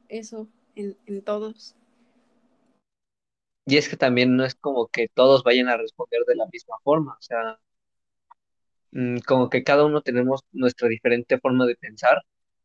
[0.09, 1.74] eso en, en todos.
[3.64, 6.76] Y es que también no es como que todos vayan a responder de la misma
[6.85, 7.59] forma, o sea,
[8.92, 12.22] mm, como que cada uno tenemos nuestra diferente forma de pensar,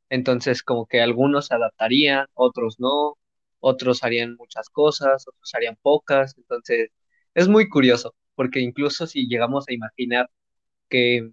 [0.09, 3.17] entonces como que algunos se adaptarían, otros no,
[3.59, 6.89] otros harían muchas cosas, otros harían pocas, entonces
[7.33, 10.29] es muy curioso, porque incluso si llegamos a imaginar
[10.89, 11.31] que,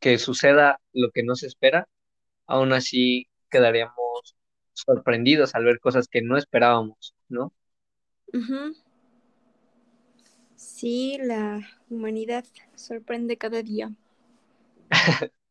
[0.00, 1.88] que suceda lo que no se espera,
[2.46, 4.36] aún así quedaríamos
[4.74, 7.52] sorprendidos al ver cosas que no esperábamos, ¿no?
[10.56, 13.94] Sí, la humanidad sorprende cada día.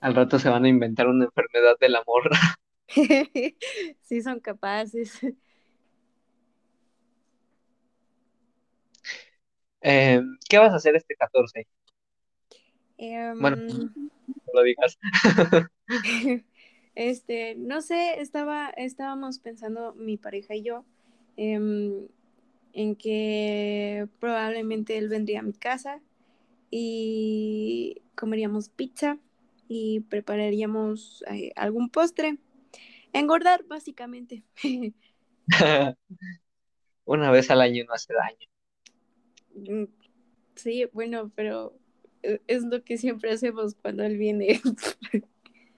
[0.00, 2.30] Al rato se van a inventar una enfermedad del amor.
[4.02, 5.18] Sí, son capaces.
[9.82, 11.66] Eh, ¿qué vas a hacer este 14?
[13.40, 14.98] Bueno, Em, no lo digas.
[16.94, 20.84] este, no sé, estaba, estábamos pensando mi pareja y yo
[21.36, 22.06] em,
[22.72, 26.00] en que probablemente él vendría a mi casa
[26.70, 29.18] y comeríamos pizza
[29.68, 32.38] y prepararíamos eh, algún postre.
[33.12, 34.44] Engordar, básicamente.
[37.04, 38.51] Una vez al año no hace daño.
[39.54, 39.84] Mm,
[40.56, 41.74] Sí, bueno, pero
[42.22, 44.60] eh, es lo que siempre hacemos cuando él viene.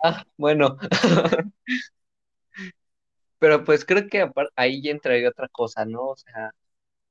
[0.02, 0.78] Ah, bueno,
[3.38, 6.08] pero pues creo que ahí ya entraría otra cosa, ¿no?
[6.10, 6.52] O sea,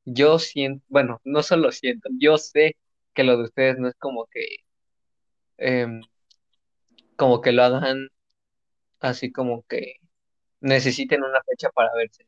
[0.06, 2.78] yo siento, bueno, no solo siento, yo sé
[3.16, 4.42] que lo de ustedes no es como que,
[5.58, 6.02] em,
[7.16, 8.08] como que lo hagan
[9.02, 9.96] así como que
[10.62, 12.26] necesiten una fecha para verse.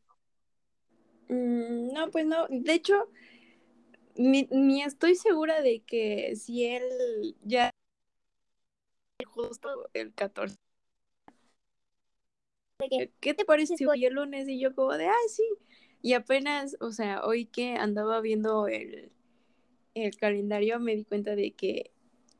[1.28, 2.46] Mm, No, pues no.
[2.48, 3.08] De hecho,
[4.18, 7.70] ni, ni estoy segura de que si él ya
[9.26, 10.56] justo el 14.
[12.78, 14.48] de que, ¿Qué te parece si hoy el lunes?
[14.48, 15.44] Y yo como de, ah, sí.
[16.02, 19.10] Y apenas, o sea, hoy que andaba viendo el,
[19.94, 21.92] el calendario me di cuenta de que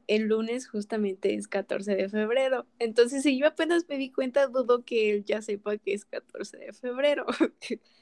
[0.08, 2.66] el lunes justamente es 14 de febrero.
[2.78, 6.58] Entonces, si yo apenas me di cuenta, dudo que él ya sepa que es 14
[6.58, 7.26] de febrero.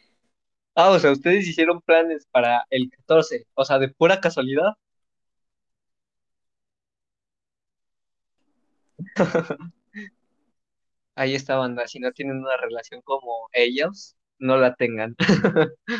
[0.76, 4.74] Ah, o sea, ustedes hicieron planes para el 14, o sea, de pura casualidad.
[11.16, 11.86] Ahí está, banda.
[11.86, 15.14] Si no tienen una relación como ellos, no la tengan.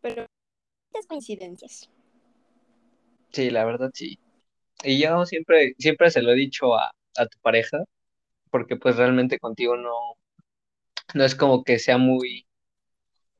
[0.00, 0.26] pero
[0.92, 1.90] muchas coincidencias.
[3.32, 4.18] Sí, la verdad sí.
[4.84, 7.84] Y yo siempre, siempre se lo he dicho a, a tu pareja,
[8.50, 10.16] porque pues realmente contigo no,
[11.14, 12.46] no es como que sea muy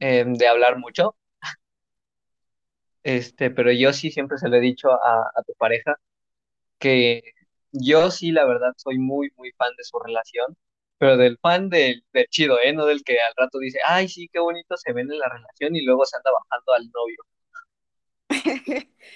[0.01, 1.17] eh, de hablar mucho.
[3.03, 5.97] Este, pero yo sí siempre se lo he dicho a, a tu pareja
[6.79, 7.23] que
[7.73, 10.57] yo sí, la verdad, soy muy, muy fan de su relación,
[10.99, 12.73] pero del fan del, del chido, ¿eh?
[12.75, 15.77] No del que al rato dice, ay, sí, qué bonito se ven en la relación
[15.77, 17.19] y luego se anda bajando al novio.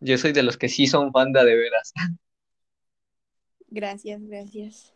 [0.00, 1.92] Yo soy de los que sí son fan de a de veras.
[3.70, 4.92] Gracias, gracias.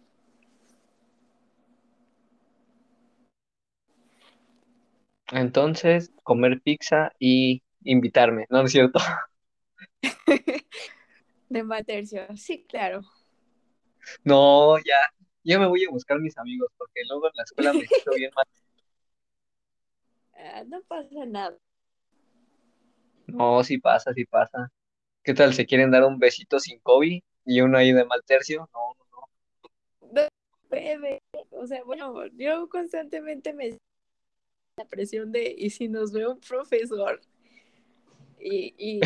[5.33, 9.01] Entonces, comer pizza y invitarme, ¿no es cierto?
[11.49, 13.01] De Matercio, sí, claro.
[14.25, 15.11] No, ya,
[15.43, 18.31] ya me voy a buscar mis amigos, porque luego en la escuela me siento bien
[18.37, 18.47] mal.
[20.35, 21.57] Ah, no pasa nada.
[23.27, 24.71] No, sí pasa, sí pasa.
[25.23, 25.55] ¿Qué tal?
[25.55, 28.69] ¿Se quieren dar un besito sin COVID y uno ahí de mal tercio?
[28.75, 29.07] No, no,
[30.11, 30.13] no.
[30.13, 30.29] No.
[31.53, 33.79] O sea, bueno, yo constantemente me
[34.87, 37.21] presión de, ¿y si nos ve un profesor?
[38.39, 39.01] Y, y,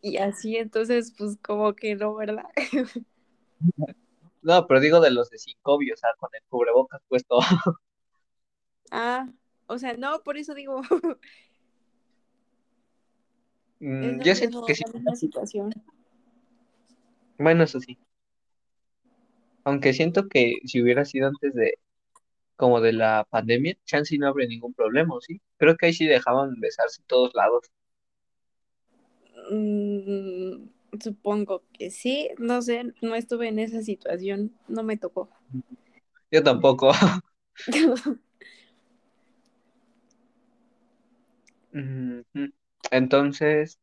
[0.00, 2.44] y así, entonces, pues como que no, ¿verdad?
[4.42, 7.38] No, pero digo de los de sin COVID, o sea, con el cubrebocas puesto.
[8.90, 9.30] Ah,
[9.68, 10.82] o sea, no, por eso digo,
[13.82, 14.84] Mm, Yo siento que sí.
[15.02, 15.74] la situación.
[17.36, 17.98] Bueno, eso sí.
[19.64, 21.78] Aunque siento que si hubiera sido antes de,
[22.56, 25.40] como de la pandemia, chance no habría ningún problema, ¿sí?
[25.56, 27.70] Creo que ahí sí dejaban besarse en todos lados.
[29.50, 30.68] Mm,
[31.00, 35.28] supongo que sí, no sé, no estuve en esa situación, no me tocó.
[36.30, 36.92] Yo tampoco.
[42.90, 43.78] Entonces,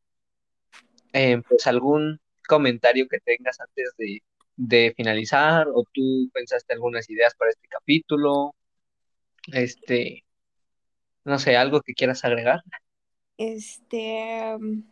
[1.14, 4.22] eh, pues algún comentario que tengas antes de,
[4.56, 8.56] de finalizar, o tú pensaste algunas ideas para este capítulo,
[9.54, 10.26] este,
[11.26, 12.62] no sé, algo que quieras agregar.
[13.38, 14.84] Este, um,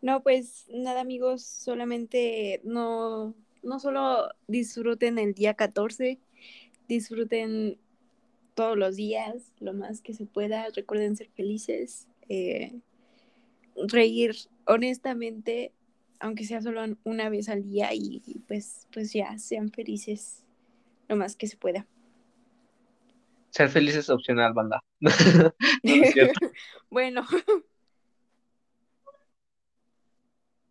[0.00, 6.18] no, pues nada, amigos, solamente no, no solo disfruten el día 14,
[6.88, 7.78] disfruten
[8.54, 12.80] todos los días, lo más que se pueda, recuerden ser felices, eh,
[13.76, 14.34] reír
[14.66, 15.72] honestamente,
[16.20, 20.44] aunque sea solo una vez al día y, y pues, pues ya, sean felices
[21.08, 21.86] lo más que se pueda.
[23.52, 24.82] Ser feliz es opcional, banda.
[25.00, 26.14] No, es
[26.90, 27.26] bueno.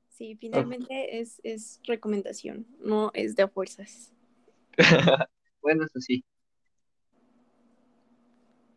[0.09, 4.11] Sí, finalmente es, es recomendación, no es de fuerzas.
[5.63, 6.25] Bueno, eso sí.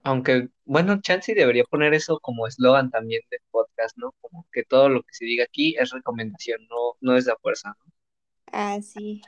[0.03, 4.13] Aunque, bueno, Chansey debería poner eso como eslogan también del podcast, ¿no?
[4.21, 7.71] Como que todo lo que se diga aquí es recomendación, no, no es de fuerza,
[7.71, 7.93] ¿no?
[8.53, 9.23] Ah, sí.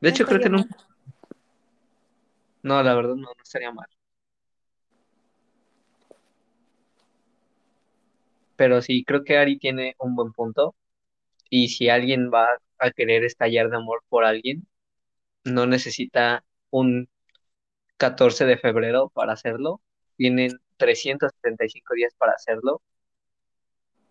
[0.00, 0.93] De hecho, creo que estaría no,
[2.64, 3.86] no, la verdad no, no estaría mal.
[8.56, 10.74] Pero sí, creo que Ari tiene un buen punto.
[11.50, 12.48] Y si alguien va
[12.78, 14.66] a querer estallar de amor por alguien,
[15.44, 17.08] no necesita un
[17.98, 19.82] 14 de febrero para hacerlo.
[20.16, 22.82] Tienen 375 días para hacerlo.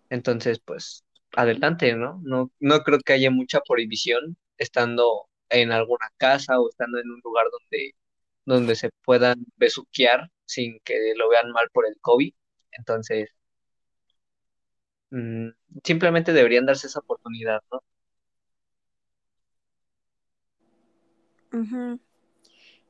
[0.10, 1.04] Entonces, pues,
[1.36, 2.20] adelante, ¿no?
[2.24, 7.20] No, no creo que haya mucha prohibición estando en alguna casa o estando en un
[7.24, 7.94] lugar donde,
[8.46, 12.34] donde se puedan besuquear sin que lo vean mal por el COVID.
[12.72, 13.30] Entonces,
[15.12, 15.50] mm,
[15.84, 17.84] simplemente deberían darse esa oportunidad, ¿no?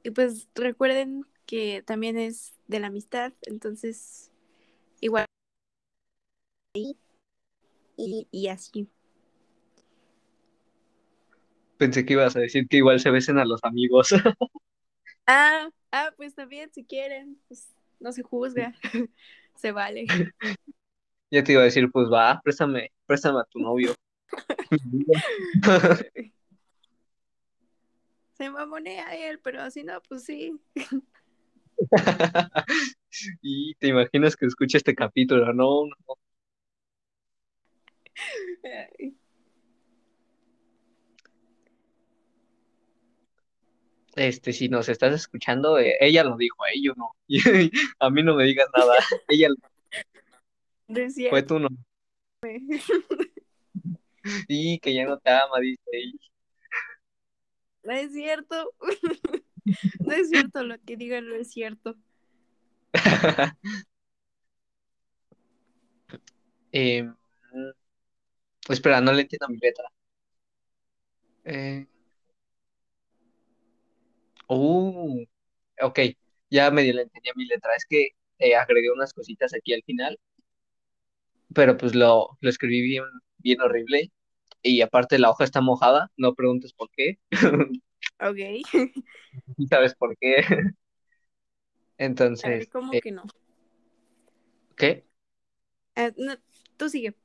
[0.03, 4.31] Y pues recuerden que también es de la amistad, entonces
[5.01, 5.25] igual
[6.75, 8.87] y, y así.
[11.77, 14.09] Pensé que ibas a decir que igual se besen a los amigos.
[15.25, 18.73] Ah, ah, pues también si quieren, pues no se juzga,
[19.55, 20.05] se vale.
[21.31, 23.95] Ya te iba a decir, pues va, préstame, préstame a tu novio.
[28.33, 30.59] Se mamonea él, pero si no, pues sí.
[33.41, 36.17] Y te imaginas que escuche este capítulo, no, no.
[44.15, 47.15] Este, si nos estás escuchando, eh, ella lo dijo, eh, yo no.
[47.99, 48.95] A mí no me digas nada.
[49.27, 49.55] Ella lo-
[51.29, 51.69] fue tú, no.
[54.47, 55.81] Y que ya no te ama, dice.
[55.93, 56.17] y-
[57.83, 58.71] No es cierto.
[59.99, 61.95] No es cierto, lo que digan no es cierto.
[66.71, 67.07] Eh,
[68.69, 69.85] espera, no le entiendo mi letra.
[71.45, 71.85] Eh,
[74.47, 75.23] uh,
[75.81, 75.99] ok,
[76.49, 77.75] ya medio le entendía mi letra.
[77.75, 80.19] Es que eh, agregué unas cositas aquí al final,
[81.53, 83.03] pero pues lo, lo escribí bien,
[83.37, 84.11] bien horrible.
[84.63, 87.19] Y aparte la hoja está mojada, no preguntes por qué.
[88.19, 88.39] Ok.
[89.69, 90.37] ¿Sabes por qué?
[92.43, 93.23] A ver, Entonces, ¿cómo eh, que no?
[94.75, 95.05] ¿qué?
[96.17, 96.35] No,
[96.77, 97.15] tú sigue.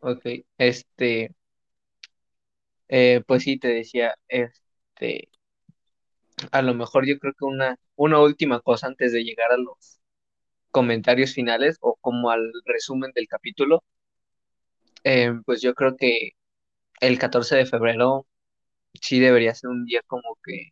[0.00, 0.24] Ok,
[0.58, 1.34] este,
[2.88, 5.30] eh, pues sí, te decía, este,
[6.52, 10.00] a lo mejor yo creo que una, una última cosa antes de llegar a los
[10.70, 13.84] comentarios finales o como al resumen del capítulo,
[15.04, 16.32] eh, pues yo creo que
[17.00, 18.26] el 14 de febrero
[19.02, 20.70] sí debería ser un día como que,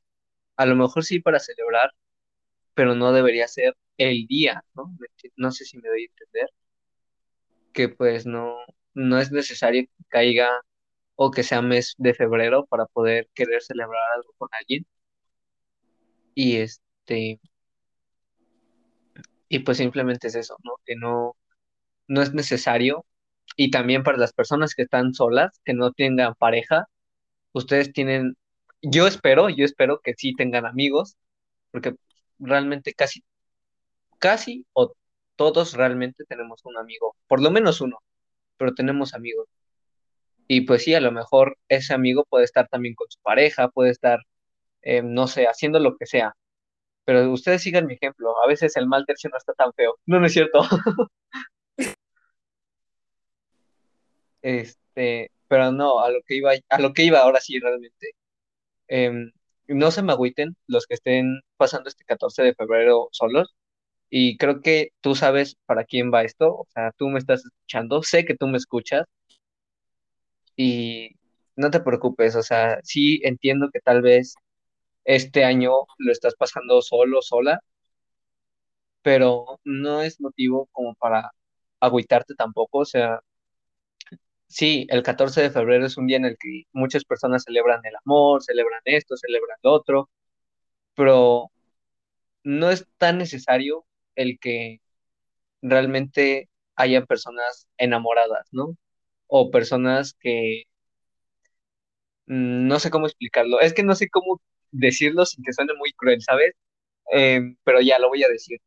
[0.56, 1.92] a lo mejor sí para celebrar,
[2.74, 4.96] pero no debería ser el día, ¿no?
[5.36, 6.50] No sé si me doy a entender,
[7.72, 8.56] que pues no,
[8.94, 10.50] no es necesario que caiga
[11.16, 14.86] o que sea mes de febrero para poder querer celebrar algo con alguien.
[16.34, 17.40] Y este,
[19.48, 20.72] y pues simplemente es eso, ¿no?
[20.84, 21.36] Que no,
[22.08, 23.06] no es necesario.
[23.56, 26.86] Y también para las personas que están solas, que no tengan pareja,
[27.52, 28.36] ustedes tienen,
[28.82, 31.16] yo espero, yo espero que sí tengan amigos,
[31.70, 31.94] porque
[32.38, 33.24] realmente casi,
[34.18, 34.94] casi o
[35.36, 37.98] todos realmente tenemos un amigo, por lo menos uno,
[38.56, 39.48] pero tenemos amigos.
[40.48, 43.90] Y pues sí, a lo mejor ese amigo puede estar también con su pareja, puede
[43.90, 44.20] estar,
[44.84, 46.34] eh, no sé, haciendo lo que sea.
[47.04, 49.96] Pero ustedes sigan mi ejemplo, a veces el mal tercio no está tan feo.
[50.06, 50.60] No, es cierto.
[54.42, 58.10] Este, pero no, a lo que iba, a lo que iba ahora sí realmente.
[58.88, 59.32] Em,
[59.68, 63.54] no se me agüiten los que estén pasando este 14 de febrero solos.
[64.10, 66.54] Y creo que tú sabes para quién va esto.
[66.54, 69.06] O sea, tú me estás escuchando, sé que tú me escuchas
[70.56, 71.10] y
[71.56, 72.36] no te preocupes.
[72.36, 74.34] O sea, sí entiendo que tal vez
[75.04, 77.60] este año lo estás pasando solo, sola,
[79.02, 81.30] pero no es motivo como para
[81.80, 82.78] agüitarte tampoco.
[82.80, 83.20] O sea,
[84.46, 87.94] Sí, el 14 de febrero es un día en el que muchas personas celebran el
[88.04, 90.10] amor, celebran esto, celebran lo otro,
[90.94, 91.50] pero
[92.44, 93.86] no es tan necesario
[94.16, 94.80] el que
[95.62, 98.76] realmente haya personas enamoradas, ¿no?
[99.28, 100.64] O personas que
[102.26, 103.60] mm, no sé cómo explicarlo.
[103.60, 104.40] Es que no sé cómo
[104.74, 106.54] decirlo sin que suene muy cruel, ¿sabes?
[107.12, 108.60] Eh, pero ya lo voy a decir.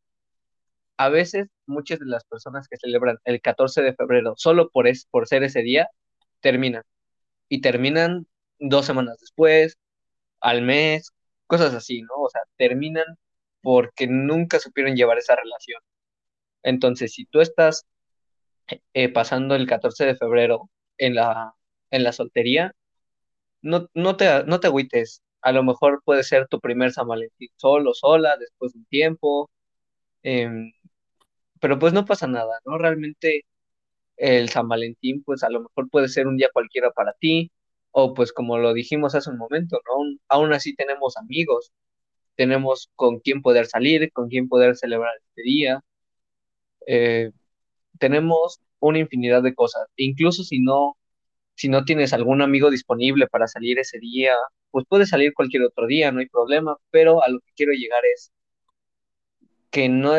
[0.98, 5.06] A veces muchas de las personas que celebran el 14 de febrero solo por, es,
[5.12, 5.90] por ser ese día,
[6.42, 6.84] terminan.
[7.50, 8.28] Y terminan
[8.60, 9.78] dos semanas después
[10.42, 11.12] al mes,
[11.48, 12.16] cosas así, ¿no?
[12.18, 13.06] O sea, terminan
[13.62, 15.82] porque nunca supieron llevar esa relación.
[16.64, 17.86] Entonces, si tú estás
[18.94, 21.56] eh, pasando el 14 de febrero en la,
[21.92, 22.74] en la soltería,
[23.62, 25.24] no, no te, no te agüites.
[25.42, 29.50] A lo mejor puede ser tu primer San Valentín solo, sola, después de un tiempo,
[30.24, 30.72] em,
[31.60, 32.78] pero pues no pasa nada, ¿no?
[32.78, 33.46] Realmente
[34.18, 37.52] el San Valentín, pues a lo mejor puede ser un día cualquiera para ti,
[37.92, 40.20] o pues como lo dijimos hace un momento, ¿no?
[40.30, 41.72] Aún, así tenemos amigos,
[42.36, 45.84] tenemos con quién poder salir, con quién poder celebrar este día,
[46.88, 47.32] eh,
[48.00, 49.88] tenemos una infinidad de cosas.
[49.98, 50.98] Incluso si no,
[51.56, 54.36] si no tienes algún amigo disponible para salir ese día,
[54.78, 58.04] pues puedes salir cualquier otro día, no hay problema, pero a lo que quiero llegar
[58.14, 58.32] es
[59.72, 60.14] que no,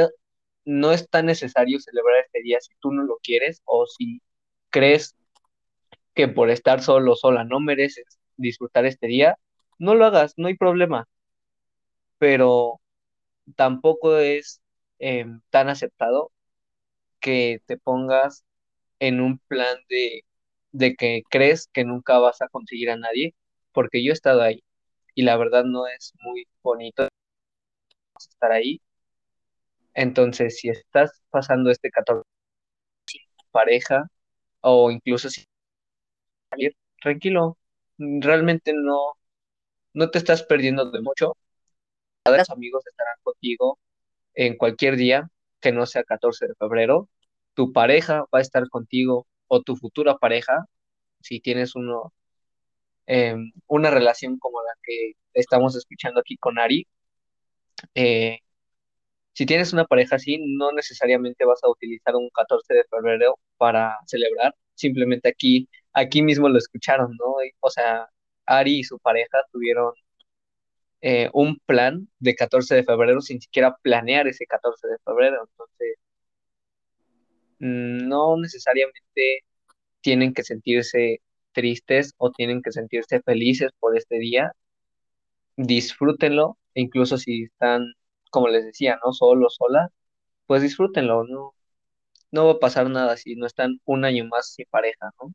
[0.64, 4.20] no es tan necesario celebrar este día si tú no lo quieres o si
[4.70, 5.14] crees
[6.14, 9.38] que por estar solo o sola no mereces disfrutar este día,
[9.78, 11.06] no lo hagas, no hay problema,
[12.18, 12.80] pero
[13.56, 14.60] tampoco es
[14.98, 16.32] eh, tan aceptado
[17.20, 18.44] que te pongas
[19.00, 20.24] en un plan de,
[20.72, 23.34] de que crees que nunca vas a conseguir a nadie,
[23.78, 24.64] porque yo he estado ahí
[25.14, 27.06] y la verdad no es muy bonito
[28.18, 28.80] estar ahí.
[29.94, 32.24] Entonces, si estás pasando este 14
[33.52, 34.10] pareja
[34.62, 35.44] o incluso si
[36.50, 37.56] salir, tranquilo,
[37.98, 39.12] realmente no,
[39.94, 41.36] no te estás perdiendo de mucho.
[42.26, 43.78] Los amigos estarán contigo
[44.34, 47.08] en cualquier día que no sea 14 de febrero.
[47.54, 50.66] Tu pareja va a estar contigo o tu futura pareja,
[51.20, 52.12] si tienes uno,
[53.08, 53.34] eh,
[53.68, 56.86] una relación como la que estamos escuchando aquí con Ari.
[57.94, 58.38] Eh,
[59.34, 63.96] si tienes una pareja así, no necesariamente vas a utilizar un 14 de febrero para
[64.06, 64.54] celebrar.
[64.74, 67.36] Simplemente aquí, aquí mismo lo escucharon, ¿no?
[67.60, 68.08] O sea,
[68.46, 69.92] Ari y su pareja tuvieron
[71.00, 75.48] eh, un plan de 14 de febrero sin siquiera planear ese 14 de febrero.
[75.50, 75.96] Entonces,
[77.60, 79.44] mm, no necesariamente
[80.00, 81.20] tienen que sentirse
[81.58, 84.52] tristes o tienen que sentirse felices por este día.
[85.56, 87.94] Disfrútenlo, e incluso si están,
[88.30, 89.12] como les decía, ¿no?
[89.12, 89.90] Solos, solas,
[90.46, 91.54] pues disfrútenlo, ¿no?
[92.32, 95.32] No va a pasar nada si no están un año más sin pareja, ¿no?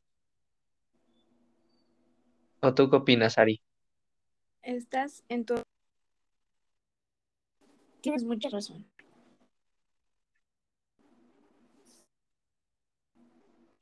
[2.61, 3.61] ¿O tú qué opinas, Ari?
[4.61, 5.63] Estás en todo.
[8.01, 8.86] Tienes mucha razón.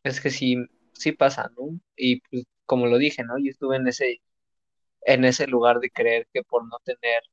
[0.04, 0.58] Es que sí,
[1.02, 1.80] sí pasa, ¿no?
[1.96, 3.38] Y pues, como lo dije, ¿no?
[3.40, 4.22] Yo estuve en ese,
[5.04, 7.24] en ese lugar de creer que por no tener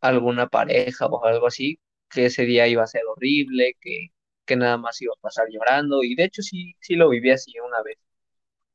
[0.00, 4.08] alguna pareja o algo así, que ese día iba a ser horrible, que,
[4.46, 6.02] que nada más iba a pasar llorando.
[6.02, 7.98] Y de hecho sí, sí lo viví así una vez,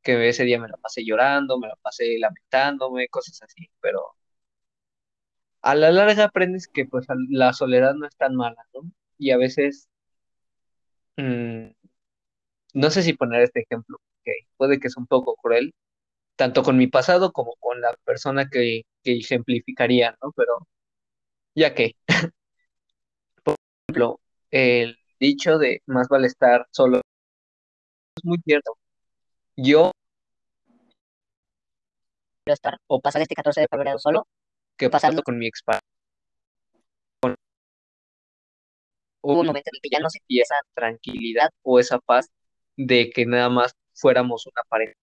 [0.03, 4.01] que ese día me la pasé llorando, me la pasé lamentándome, cosas así, pero
[5.61, 8.81] a la larga aprendes que pues la soledad no es tan mala, ¿no?
[9.17, 9.87] Y a veces,
[11.17, 11.71] mm,
[12.73, 13.97] no sé si poner este ejemplo,
[14.57, 15.73] puede que es un poco cruel,
[16.35, 20.31] tanto con mi pasado como con la persona que, que ejemplificaría, ¿no?
[20.35, 20.67] Pero
[21.55, 21.95] ya que,
[23.43, 23.55] por
[23.87, 24.19] ejemplo,
[24.51, 27.01] el dicho de más vale estar solo
[28.17, 28.77] es muy cierto.
[29.55, 29.91] Yo
[32.53, 34.27] estar o pasar este 14 de febrero solo
[34.77, 35.61] que pasarlo con mi ex
[39.21, 42.29] Hubo un momento en el que ya no sentía esa tranquilidad o esa paz
[42.77, 44.93] de que nada más fuéramos una pareja,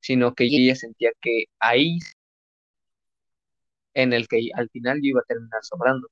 [0.00, 1.98] sino que ella sentía que ahí
[3.94, 6.08] en el que al final yo iba a terminar sobrando.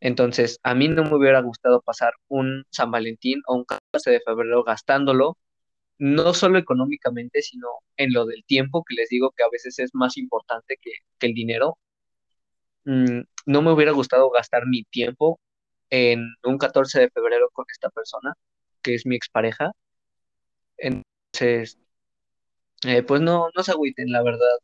[0.00, 4.20] Entonces, a mí no me hubiera gustado pasar un San Valentín o un 14 de
[4.20, 5.38] febrero gastándolo,
[5.98, 9.90] no solo económicamente, sino en lo del tiempo, que les digo que a veces es
[9.94, 10.92] más importante que,
[11.26, 11.78] el dinero.
[12.84, 15.40] Mm, no me hubiera gustado gastar mi tiempo
[15.90, 18.34] en un 14 de febrero con esta persona,
[18.82, 19.72] que es mi expareja.
[20.78, 21.78] Entonces,
[22.84, 24.58] eh, pues no, no se agüiten, la verdad,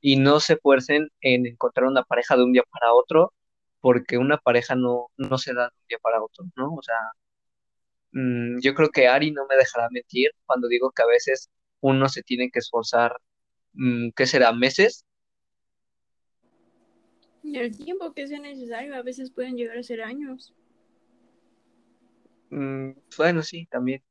[0.00, 3.32] y no se fuercen en encontrar una pareja de un día para otro,
[3.80, 6.74] porque una pareja no, no se da de un día para otro, ¿no?
[6.74, 6.96] O sea,
[8.12, 11.50] mm, yo creo que Ari no me dejará mentir cuando digo que a veces
[11.80, 13.16] uno se tiene que esforzar,
[13.74, 14.52] mm, ¿qué será?
[14.52, 15.04] ¿Meses?
[17.44, 20.54] El tiempo que sea necesario, a veces pueden llegar a ser años.
[22.50, 24.02] Mm, bueno, sí, también.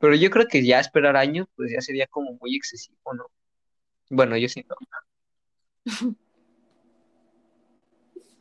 [0.00, 3.26] Pero yo creo que ya esperar años, pues ya sería como muy excesivo, ¿no?
[4.08, 4.74] Bueno, yo siento.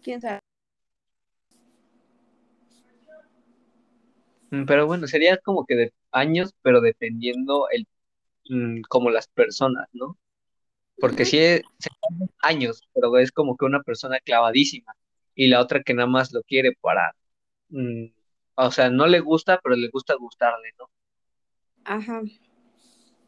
[0.01, 0.39] ¿Quién sabe?
[4.51, 7.88] Mm, pero bueno, sería como que de años, pero dependiendo el
[8.49, 10.18] mm, como las personas, ¿no?
[10.99, 11.62] Porque si es
[12.41, 14.95] años, pero es como que una persona clavadísima
[15.36, 17.16] y la otra que nada más lo quiere para,
[17.70, 18.05] mm,
[18.55, 20.89] o sea, no le gusta, pero le gusta gustarle, ¿no?
[21.84, 22.21] Ajá.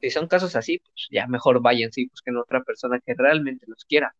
[0.02, 3.86] Si son casos así, pues ya mejor vayan, sí, busquen otra persona que realmente los
[3.86, 4.16] quiera.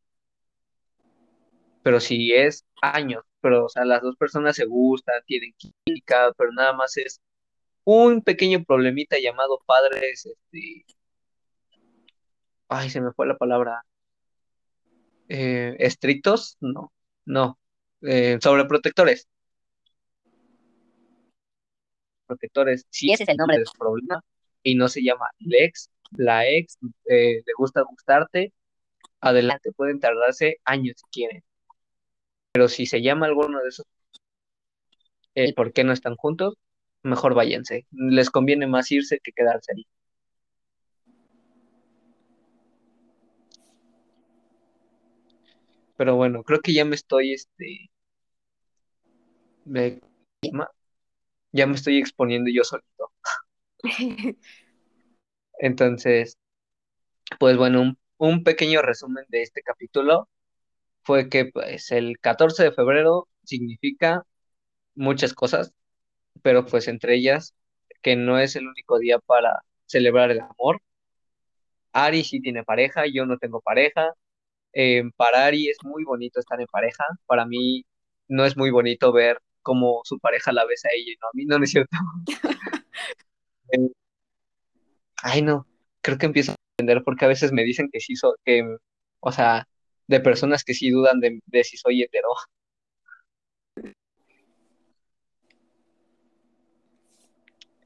[1.84, 6.52] Pero si es años, pero o sea, las dos personas se gustan, tienen química, pero
[6.54, 7.20] nada más es
[7.84, 10.86] un pequeño problemita llamado padres, este,
[12.70, 13.84] ay, se me fue la palabra,
[15.30, 16.92] eh, estrictos, no,
[17.26, 17.58] no,
[18.02, 19.28] eh, sobreprotectores.
[22.32, 24.24] Protectores, si ese es el nombre del problema
[24.64, 26.78] y no se llama Lex, la ex,
[27.10, 28.54] eh, le gusta gustarte,
[29.20, 31.44] adelante, pueden tardarse años si quieren.
[32.54, 33.86] Pero si se llama alguno de esos,
[35.36, 36.56] eh, ¿por qué no están juntos?
[37.04, 37.86] Mejor váyanse.
[37.92, 39.86] Les conviene más irse que quedarse ahí.
[45.98, 47.90] Pero bueno, creo que ya me estoy, este,
[51.52, 53.12] ya me estoy exponiendo yo solito.
[55.60, 56.38] Entonces,
[57.40, 60.30] pues bueno, un, pequeño resumen de este capítulo
[61.04, 64.26] fue que pues el 14 de febrero significa
[64.96, 65.74] muchas cosas,
[66.44, 67.56] pero pues entre ellas
[68.02, 70.82] que no es el único día para celebrar el amor.
[71.94, 74.14] Ari sí tiene pareja, yo no tengo pareja.
[74.74, 77.06] Eh, para Ari es muy bonito estar en pareja.
[77.26, 77.86] Para mí
[78.28, 81.32] no es muy bonito ver cómo su pareja la besa a ella y no a
[81.34, 81.98] mí, no, no es cierto.
[85.24, 85.68] ay no,
[86.02, 88.64] creo que empiezo a entender porque a veces me dicen que sí soy, que,
[89.20, 89.68] o sea,
[90.08, 92.30] de personas que sí dudan de, de si soy hetero.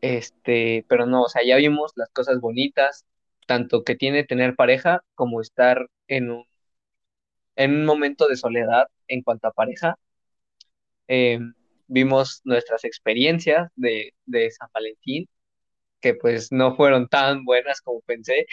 [0.01, 3.05] Este, pero no, o sea, ya vimos las cosas bonitas,
[3.47, 6.45] tanto que tiene tener pareja como estar en un
[7.57, 9.97] en un momento de soledad en cuanto a pareja.
[11.07, 11.39] Eh,
[11.88, 15.27] vimos nuestras experiencias de, de San Valentín,
[16.01, 18.45] que pues no fueron tan buenas como pensé.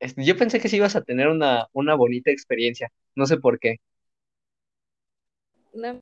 [0.00, 3.58] Este, Yo pensé que sí ibas a tener una, una bonita experiencia, no sé por
[3.58, 3.76] qué.
[5.72, 6.00] No,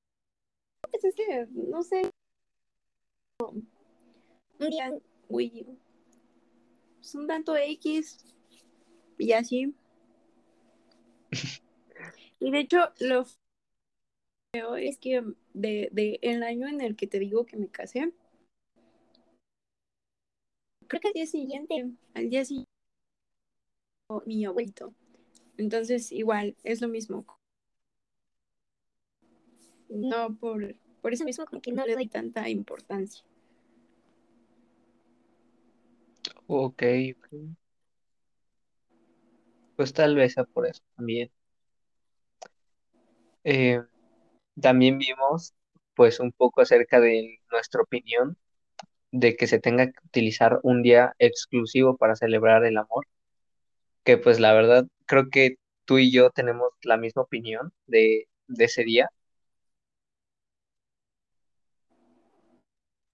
[0.90, 2.10] pues es que, no sé,
[3.40, 4.92] un día
[5.28, 8.24] pues un tanto X
[9.18, 9.74] y así.
[12.40, 13.24] Y de hecho, lo
[14.52, 15.22] es que
[15.54, 18.12] de, de el año en el que te digo que me casé,
[20.86, 22.70] creo que al día siguiente, al día siguiente,
[24.26, 24.92] mi abuelito.
[25.56, 27.24] Entonces, igual, es lo mismo.
[29.88, 33.24] No, por, por eso mismo como que no le doy tanta importancia.
[36.46, 36.82] Ok.
[39.76, 41.30] Pues tal vez sea por eso también.
[43.44, 43.82] Eh,
[44.60, 45.54] también vimos
[45.94, 48.36] pues un poco acerca de nuestra opinión
[49.12, 53.06] de que se tenga que utilizar un día exclusivo para celebrar el amor,
[54.04, 58.64] que pues la verdad creo que tú y yo tenemos la misma opinión de, de
[58.64, 59.10] ese día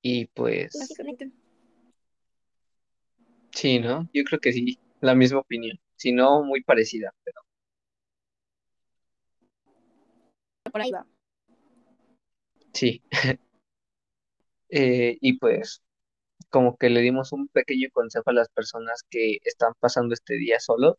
[0.03, 0.73] y pues
[3.53, 4.09] sí, ¿no?
[4.13, 7.41] Yo creo que sí, la misma opinión, si no muy parecida, pero
[10.73, 11.07] Por ahí va.
[12.79, 13.03] Sí.
[14.71, 15.83] Eh, y pues
[16.51, 20.61] como que le dimos un pequeño consejo a las personas que están pasando este día
[20.61, 20.99] solo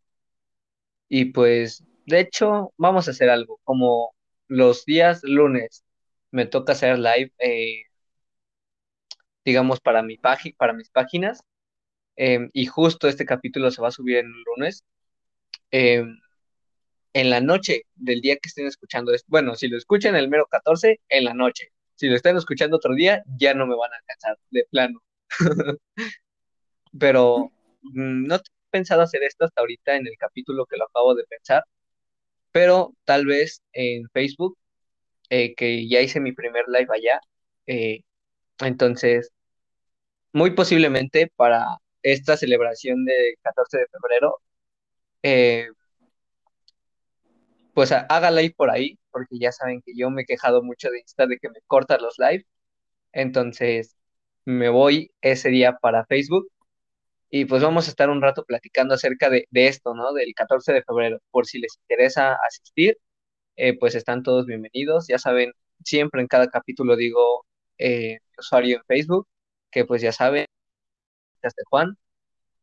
[1.09, 4.13] y pues de hecho vamos a hacer algo, como
[4.47, 5.84] los días lunes
[6.32, 7.84] me toca hacer live, eh,
[9.45, 11.41] digamos, para mi para mis páginas.
[12.17, 14.84] em, y justo este capítulo se va a subir en lunes.
[15.71, 16.17] em,
[17.14, 20.47] en la noche del día que estén escuchando esto, bueno, si lo escuchan el mero
[20.49, 21.70] 14, en la noche.
[21.95, 25.01] Si lo están escuchando otro día, ya no me van a alcanzar, de plano.
[26.99, 27.51] Pero
[27.82, 28.39] mm, no he
[28.72, 31.64] pensado hacer esto hasta ahorita en el capítulo que lo acabo de pensar,
[32.51, 34.57] pero tal vez en Facebook,
[35.30, 37.22] eh, que ya hice mi primer live allá,
[37.68, 38.01] eh,
[38.60, 39.32] entonces
[40.34, 41.66] muy posiblemente para
[42.03, 44.38] esta celebración de 14 de febrero,
[45.24, 45.68] eh,
[47.80, 50.89] pues ha- haga live por ahí, porque ya saben que yo me he quejado mucho
[50.91, 52.45] de Insta de que me cortan los live,
[53.13, 53.97] entonces
[54.45, 56.47] me voy ese día para Facebook
[57.30, 60.13] y pues vamos a estar un rato platicando acerca de, de esto, ¿no?
[60.13, 62.97] Del 14 de febrero, por si les interesa asistir,
[63.57, 65.53] eh, pues están todos bienvenidos, ya saben,
[65.86, 67.45] siempre en cada capítulo digo
[67.80, 69.27] eh, usuario en Facebook,
[69.71, 70.45] que pues ya saben,
[71.41, 71.97] este Juan.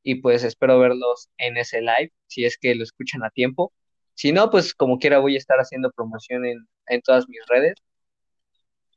[0.05, 3.73] y pues espero verlos en ese live, si es que lo escuchan a tiempo.
[4.17, 7.77] Si no, pues como quiera voy a estar haciendo promoción en, en todas mis redes.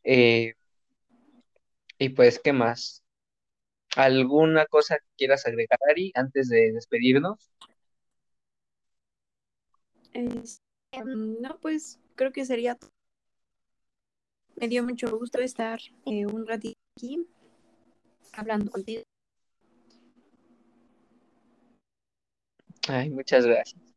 [0.03, 0.53] Eh,
[1.99, 3.03] y pues, ¿qué más?
[3.95, 7.51] ¿Alguna cosa que quieras agregar, Ari, antes de despedirnos?
[10.13, 10.61] Es-
[10.91, 12.91] em, no, pues creo que sería todo.
[14.57, 17.25] Me dio mucho gusto estar eh, un ratito aquí
[18.33, 19.03] hablando contigo.
[22.89, 23.88] Ay, muchas gracias.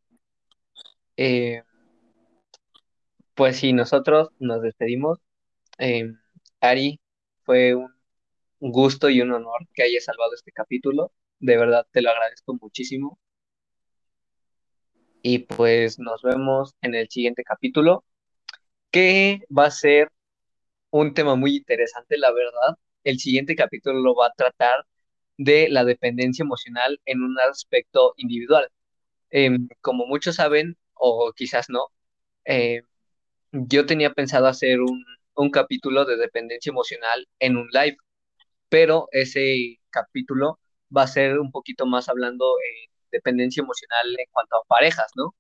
[1.16, 1.62] Eh,
[3.34, 5.18] pues sí, nosotros nos despedimos.
[5.78, 6.12] Eh,
[6.60, 7.00] Ari,
[7.44, 7.92] fue un
[8.60, 11.12] gusto y un honor que hayas salvado este capítulo.
[11.40, 13.18] De verdad, te lo agradezco muchísimo.
[15.22, 18.04] Y pues nos vemos en el siguiente capítulo,
[18.90, 20.10] que va a ser
[20.90, 22.78] un tema muy interesante, la verdad.
[23.04, 24.86] El siguiente capítulo lo va a tratar
[25.38, 28.68] de la dependencia emocional en un aspecto individual.
[29.30, 31.88] Em, como muchos saben, o quizás no,
[32.46, 32.82] eh,
[33.53, 35.05] yo tenía pensado hacer un,
[35.36, 37.96] un capítulo de dependencia emocional en un live,
[38.68, 40.61] pero ese capítulo
[40.96, 45.34] va a ser un poquito más hablando eh, dependencia emocional en cuanto a parejas, ¿no?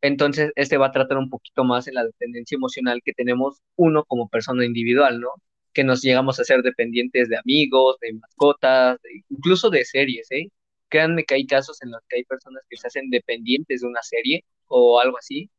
[0.00, 4.04] Entonces, este va a tratar un poquito más en la dependencia emocional que tenemos uno
[4.04, 5.30] como persona individual, ¿no?
[5.72, 10.48] Que nos llegamos a ser dependientes de amigos, de mascotas, de- incluso de series, ¿eh?
[10.88, 14.02] Créanme que hay casos en los que hay personas que se hacen dependientes de una
[14.02, 15.50] serie o algo así.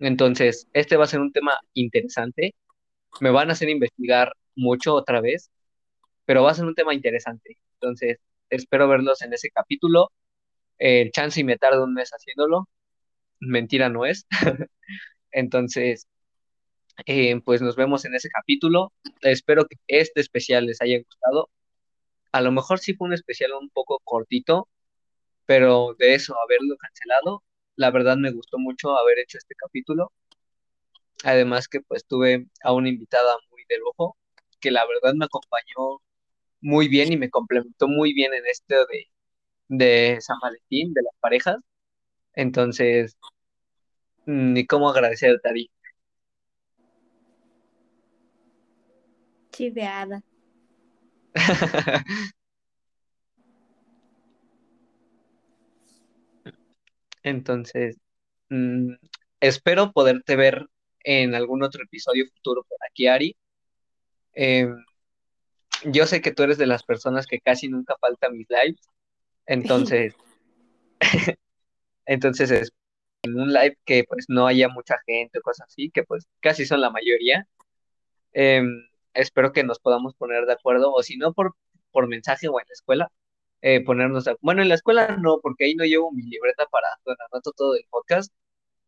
[0.00, 2.54] Entonces, este va a ser un tema interesante.
[3.20, 5.50] Me van a hacer investigar mucho otra vez,
[6.26, 7.58] pero va a ser un tema interesante.
[7.74, 8.18] Entonces,
[8.50, 10.12] espero verlos en ese capítulo.
[10.78, 12.68] Eh, chance y me tardo un mes haciéndolo.
[13.40, 14.26] Mentira no es.
[15.32, 16.08] Entonces,
[17.06, 18.92] eh, pues nos vemos en ese capítulo.
[19.22, 21.50] Espero que este especial les haya gustado.
[22.32, 24.68] A lo mejor sí fue un especial un poco cortito,
[25.46, 27.42] pero de eso, haberlo cancelado,
[27.80, 30.12] la verdad me gustó mucho haber hecho este capítulo.
[31.24, 34.18] Además que pues tuve a una invitada muy de lujo,
[34.60, 36.02] que la verdad me acompañó
[36.60, 39.06] muy bien y me complementó muy bien en este de,
[39.68, 41.56] de San Valentín, de las parejas.
[42.34, 43.16] Entonces,
[44.26, 45.70] ni cómo agradecerte a ti.
[49.52, 50.22] Chiveada.
[57.22, 57.98] Entonces,
[58.48, 58.94] mm,
[59.40, 60.66] espero poderte ver
[61.04, 63.36] en algún otro episodio futuro por aquí, Ari.
[64.34, 64.76] Em,
[65.84, 68.80] yo sé que tú eres de las personas que casi nunca falta mis lives,
[69.46, 70.14] entonces,
[72.06, 72.72] entonces es
[73.22, 76.64] en un live que pues no haya mucha gente o cosas así, que pues casi
[76.66, 77.46] son la mayoría.
[78.32, 78.68] Em,
[79.14, 81.54] espero que nos podamos poner de acuerdo, o si no por,
[81.90, 83.12] por mensaje o en la escuela,
[83.62, 86.88] eh, ponernos de Bueno, en la escuela no, porque ahí no llevo mi libreta para
[87.30, 88.32] anoto todo el podcast.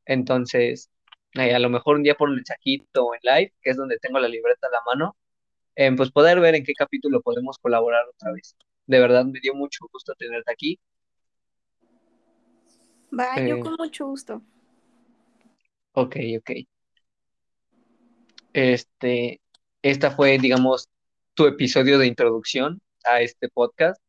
[0.06, 0.90] Entonces,
[1.34, 3.98] eh, a lo mejor un día por un mensajito o en live, que es donde
[3.98, 5.16] tengo la libreta a la mano,
[5.76, 8.56] eh, pues poder ver en qué capítulo podemos colaborar otra vez.
[8.86, 10.80] De verdad me dio mucho gusto tenerte aquí.
[13.18, 14.42] Va, yo Eh, con mucho gusto.
[15.94, 16.50] ok, ok.
[18.52, 19.40] Este,
[19.82, 20.88] esta fue, digamos,
[21.34, 24.01] tu episodio de introducción a este podcast.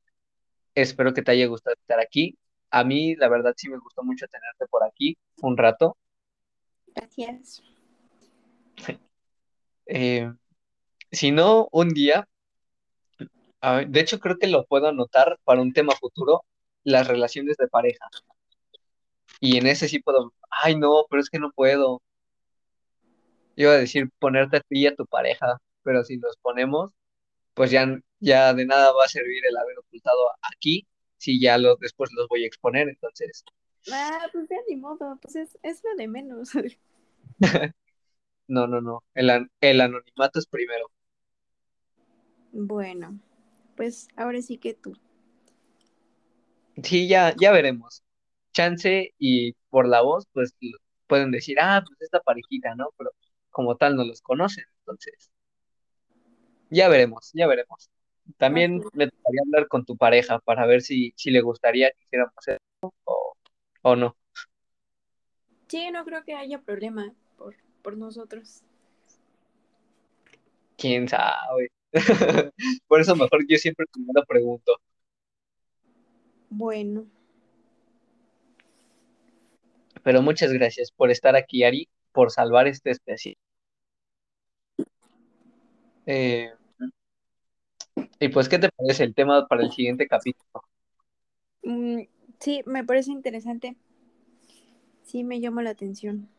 [0.76, 2.38] Espero que te haya gustado estar aquí.
[2.70, 5.98] A mí, la verdad, sí me gustó mucho tenerte por aquí un rato.
[6.96, 7.62] Gracias.
[9.86, 10.32] Eh,
[11.12, 12.28] si no, un día,
[13.62, 16.46] a ver, de hecho creo que lo puedo anotar para un tema futuro,
[16.84, 18.08] las relaciones de pareja.
[19.40, 22.02] Y en ese sí puedo, ay no, pero es que no puedo.
[23.56, 26.92] Iba a decir ponerte a ti y a tu pareja, pero si nos ponemos,
[27.54, 27.86] pues ya,
[28.24, 30.20] ya de nada va a servir el haber ocultado
[30.54, 32.90] aquí, si ya los, después los voy a exponer.
[32.90, 33.44] Entonces,
[33.92, 36.52] Ah, pues ya ni modo, pues es, es lo de menos.
[38.48, 40.88] no, no, no, el, el anonimato es primero.
[42.54, 43.20] Bueno,
[43.76, 44.96] pues ahora sí que tú.
[46.84, 48.04] Sí, ya, ya veremos.
[48.54, 50.56] Chance y por la voz, pues
[51.08, 52.90] pueden decir, ah, pues esta parejita, ¿no?
[52.98, 53.12] Pero
[53.52, 55.32] como tal no los conocen, entonces
[56.70, 57.90] ya veremos, ya veremos.
[58.38, 62.48] También me gustaría hablar con tu pareja para ver si, si le gustaría que hiciéramos
[62.48, 63.34] eso o,
[63.82, 64.16] o no.
[65.68, 68.62] Sí, no creo que haya problema por, por nosotros.
[70.78, 71.72] ¿Quién sabe?
[72.88, 74.78] Por eso mejor yo siempre primero pregunto.
[76.50, 77.06] Bueno,
[80.04, 83.36] Pero muchas gracias por estar aquí, Ari, por salvar este especial.
[86.06, 86.52] Eh,
[88.20, 90.64] y pues, ¿qué te parece el tema para el siguiente capítulo?
[91.64, 92.02] mm,
[92.40, 93.76] sí, me parece interesante.
[95.04, 96.30] Sí, me llama la atención.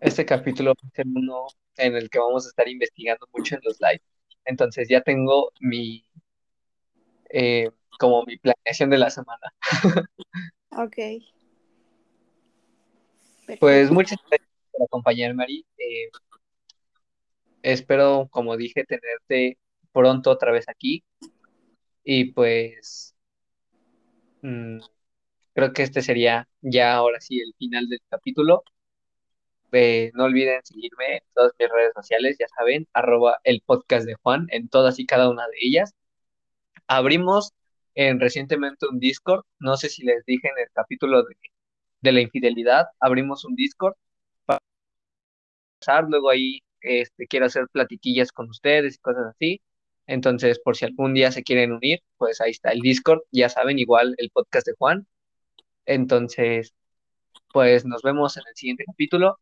[0.00, 1.46] Este capítulo va a ser uno
[1.78, 4.02] en el que vamos a estar investigando mucho en los lives.
[4.44, 6.04] Entonces ya tengo mi,
[7.30, 9.52] eh, como mi planeación de la semana.
[10.70, 10.98] Ok,
[13.58, 15.66] Pues muchas gracias por acompañarme, Ari.
[15.78, 16.10] Eh,
[17.62, 19.58] espero, como dije, tenerte
[19.92, 21.04] pronto otra vez aquí.
[22.04, 23.14] Y pues
[24.42, 24.80] mm,
[25.54, 28.64] creo que este sería ya ahora sí el final del capítulo.
[29.72, 34.14] Eh, no olviden seguirme en todas mis redes sociales, ya saben, arroba el podcast de
[34.22, 35.94] Juan en todas y cada una de ellas.
[36.86, 37.52] Abrimos
[37.94, 41.36] en, recientemente un Discord, no sé si les dije en el capítulo de,
[42.02, 43.94] de la infidelidad, abrimos un Discord
[44.46, 44.60] para
[46.02, 49.60] luego ahí este, quiero hacer platiquillas con ustedes y cosas así.
[50.06, 53.78] Entonces, por si algún día se quieren unir, pues ahí está el Discord, ya saben,
[53.78, 55.06] igual el podcast de Juan.
[55.86, 56.74] Entonces,
[57.52, 59.38] pues nos vemos en el siguiente capítulo.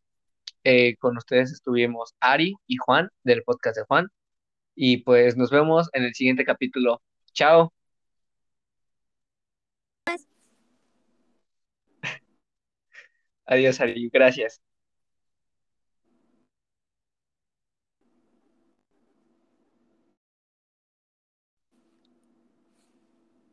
[0.63, 4.07] Eh, con ustedes estuvimos Ari y Juan del podcast de Juan.
[4.75, 7.01] Y pues nos vemos en el siguiente capítulo.
[7.33, 7.73] Chao.
[13.45, 14.09] Adiós, Ari.
[14.11, 14.61] Gracias.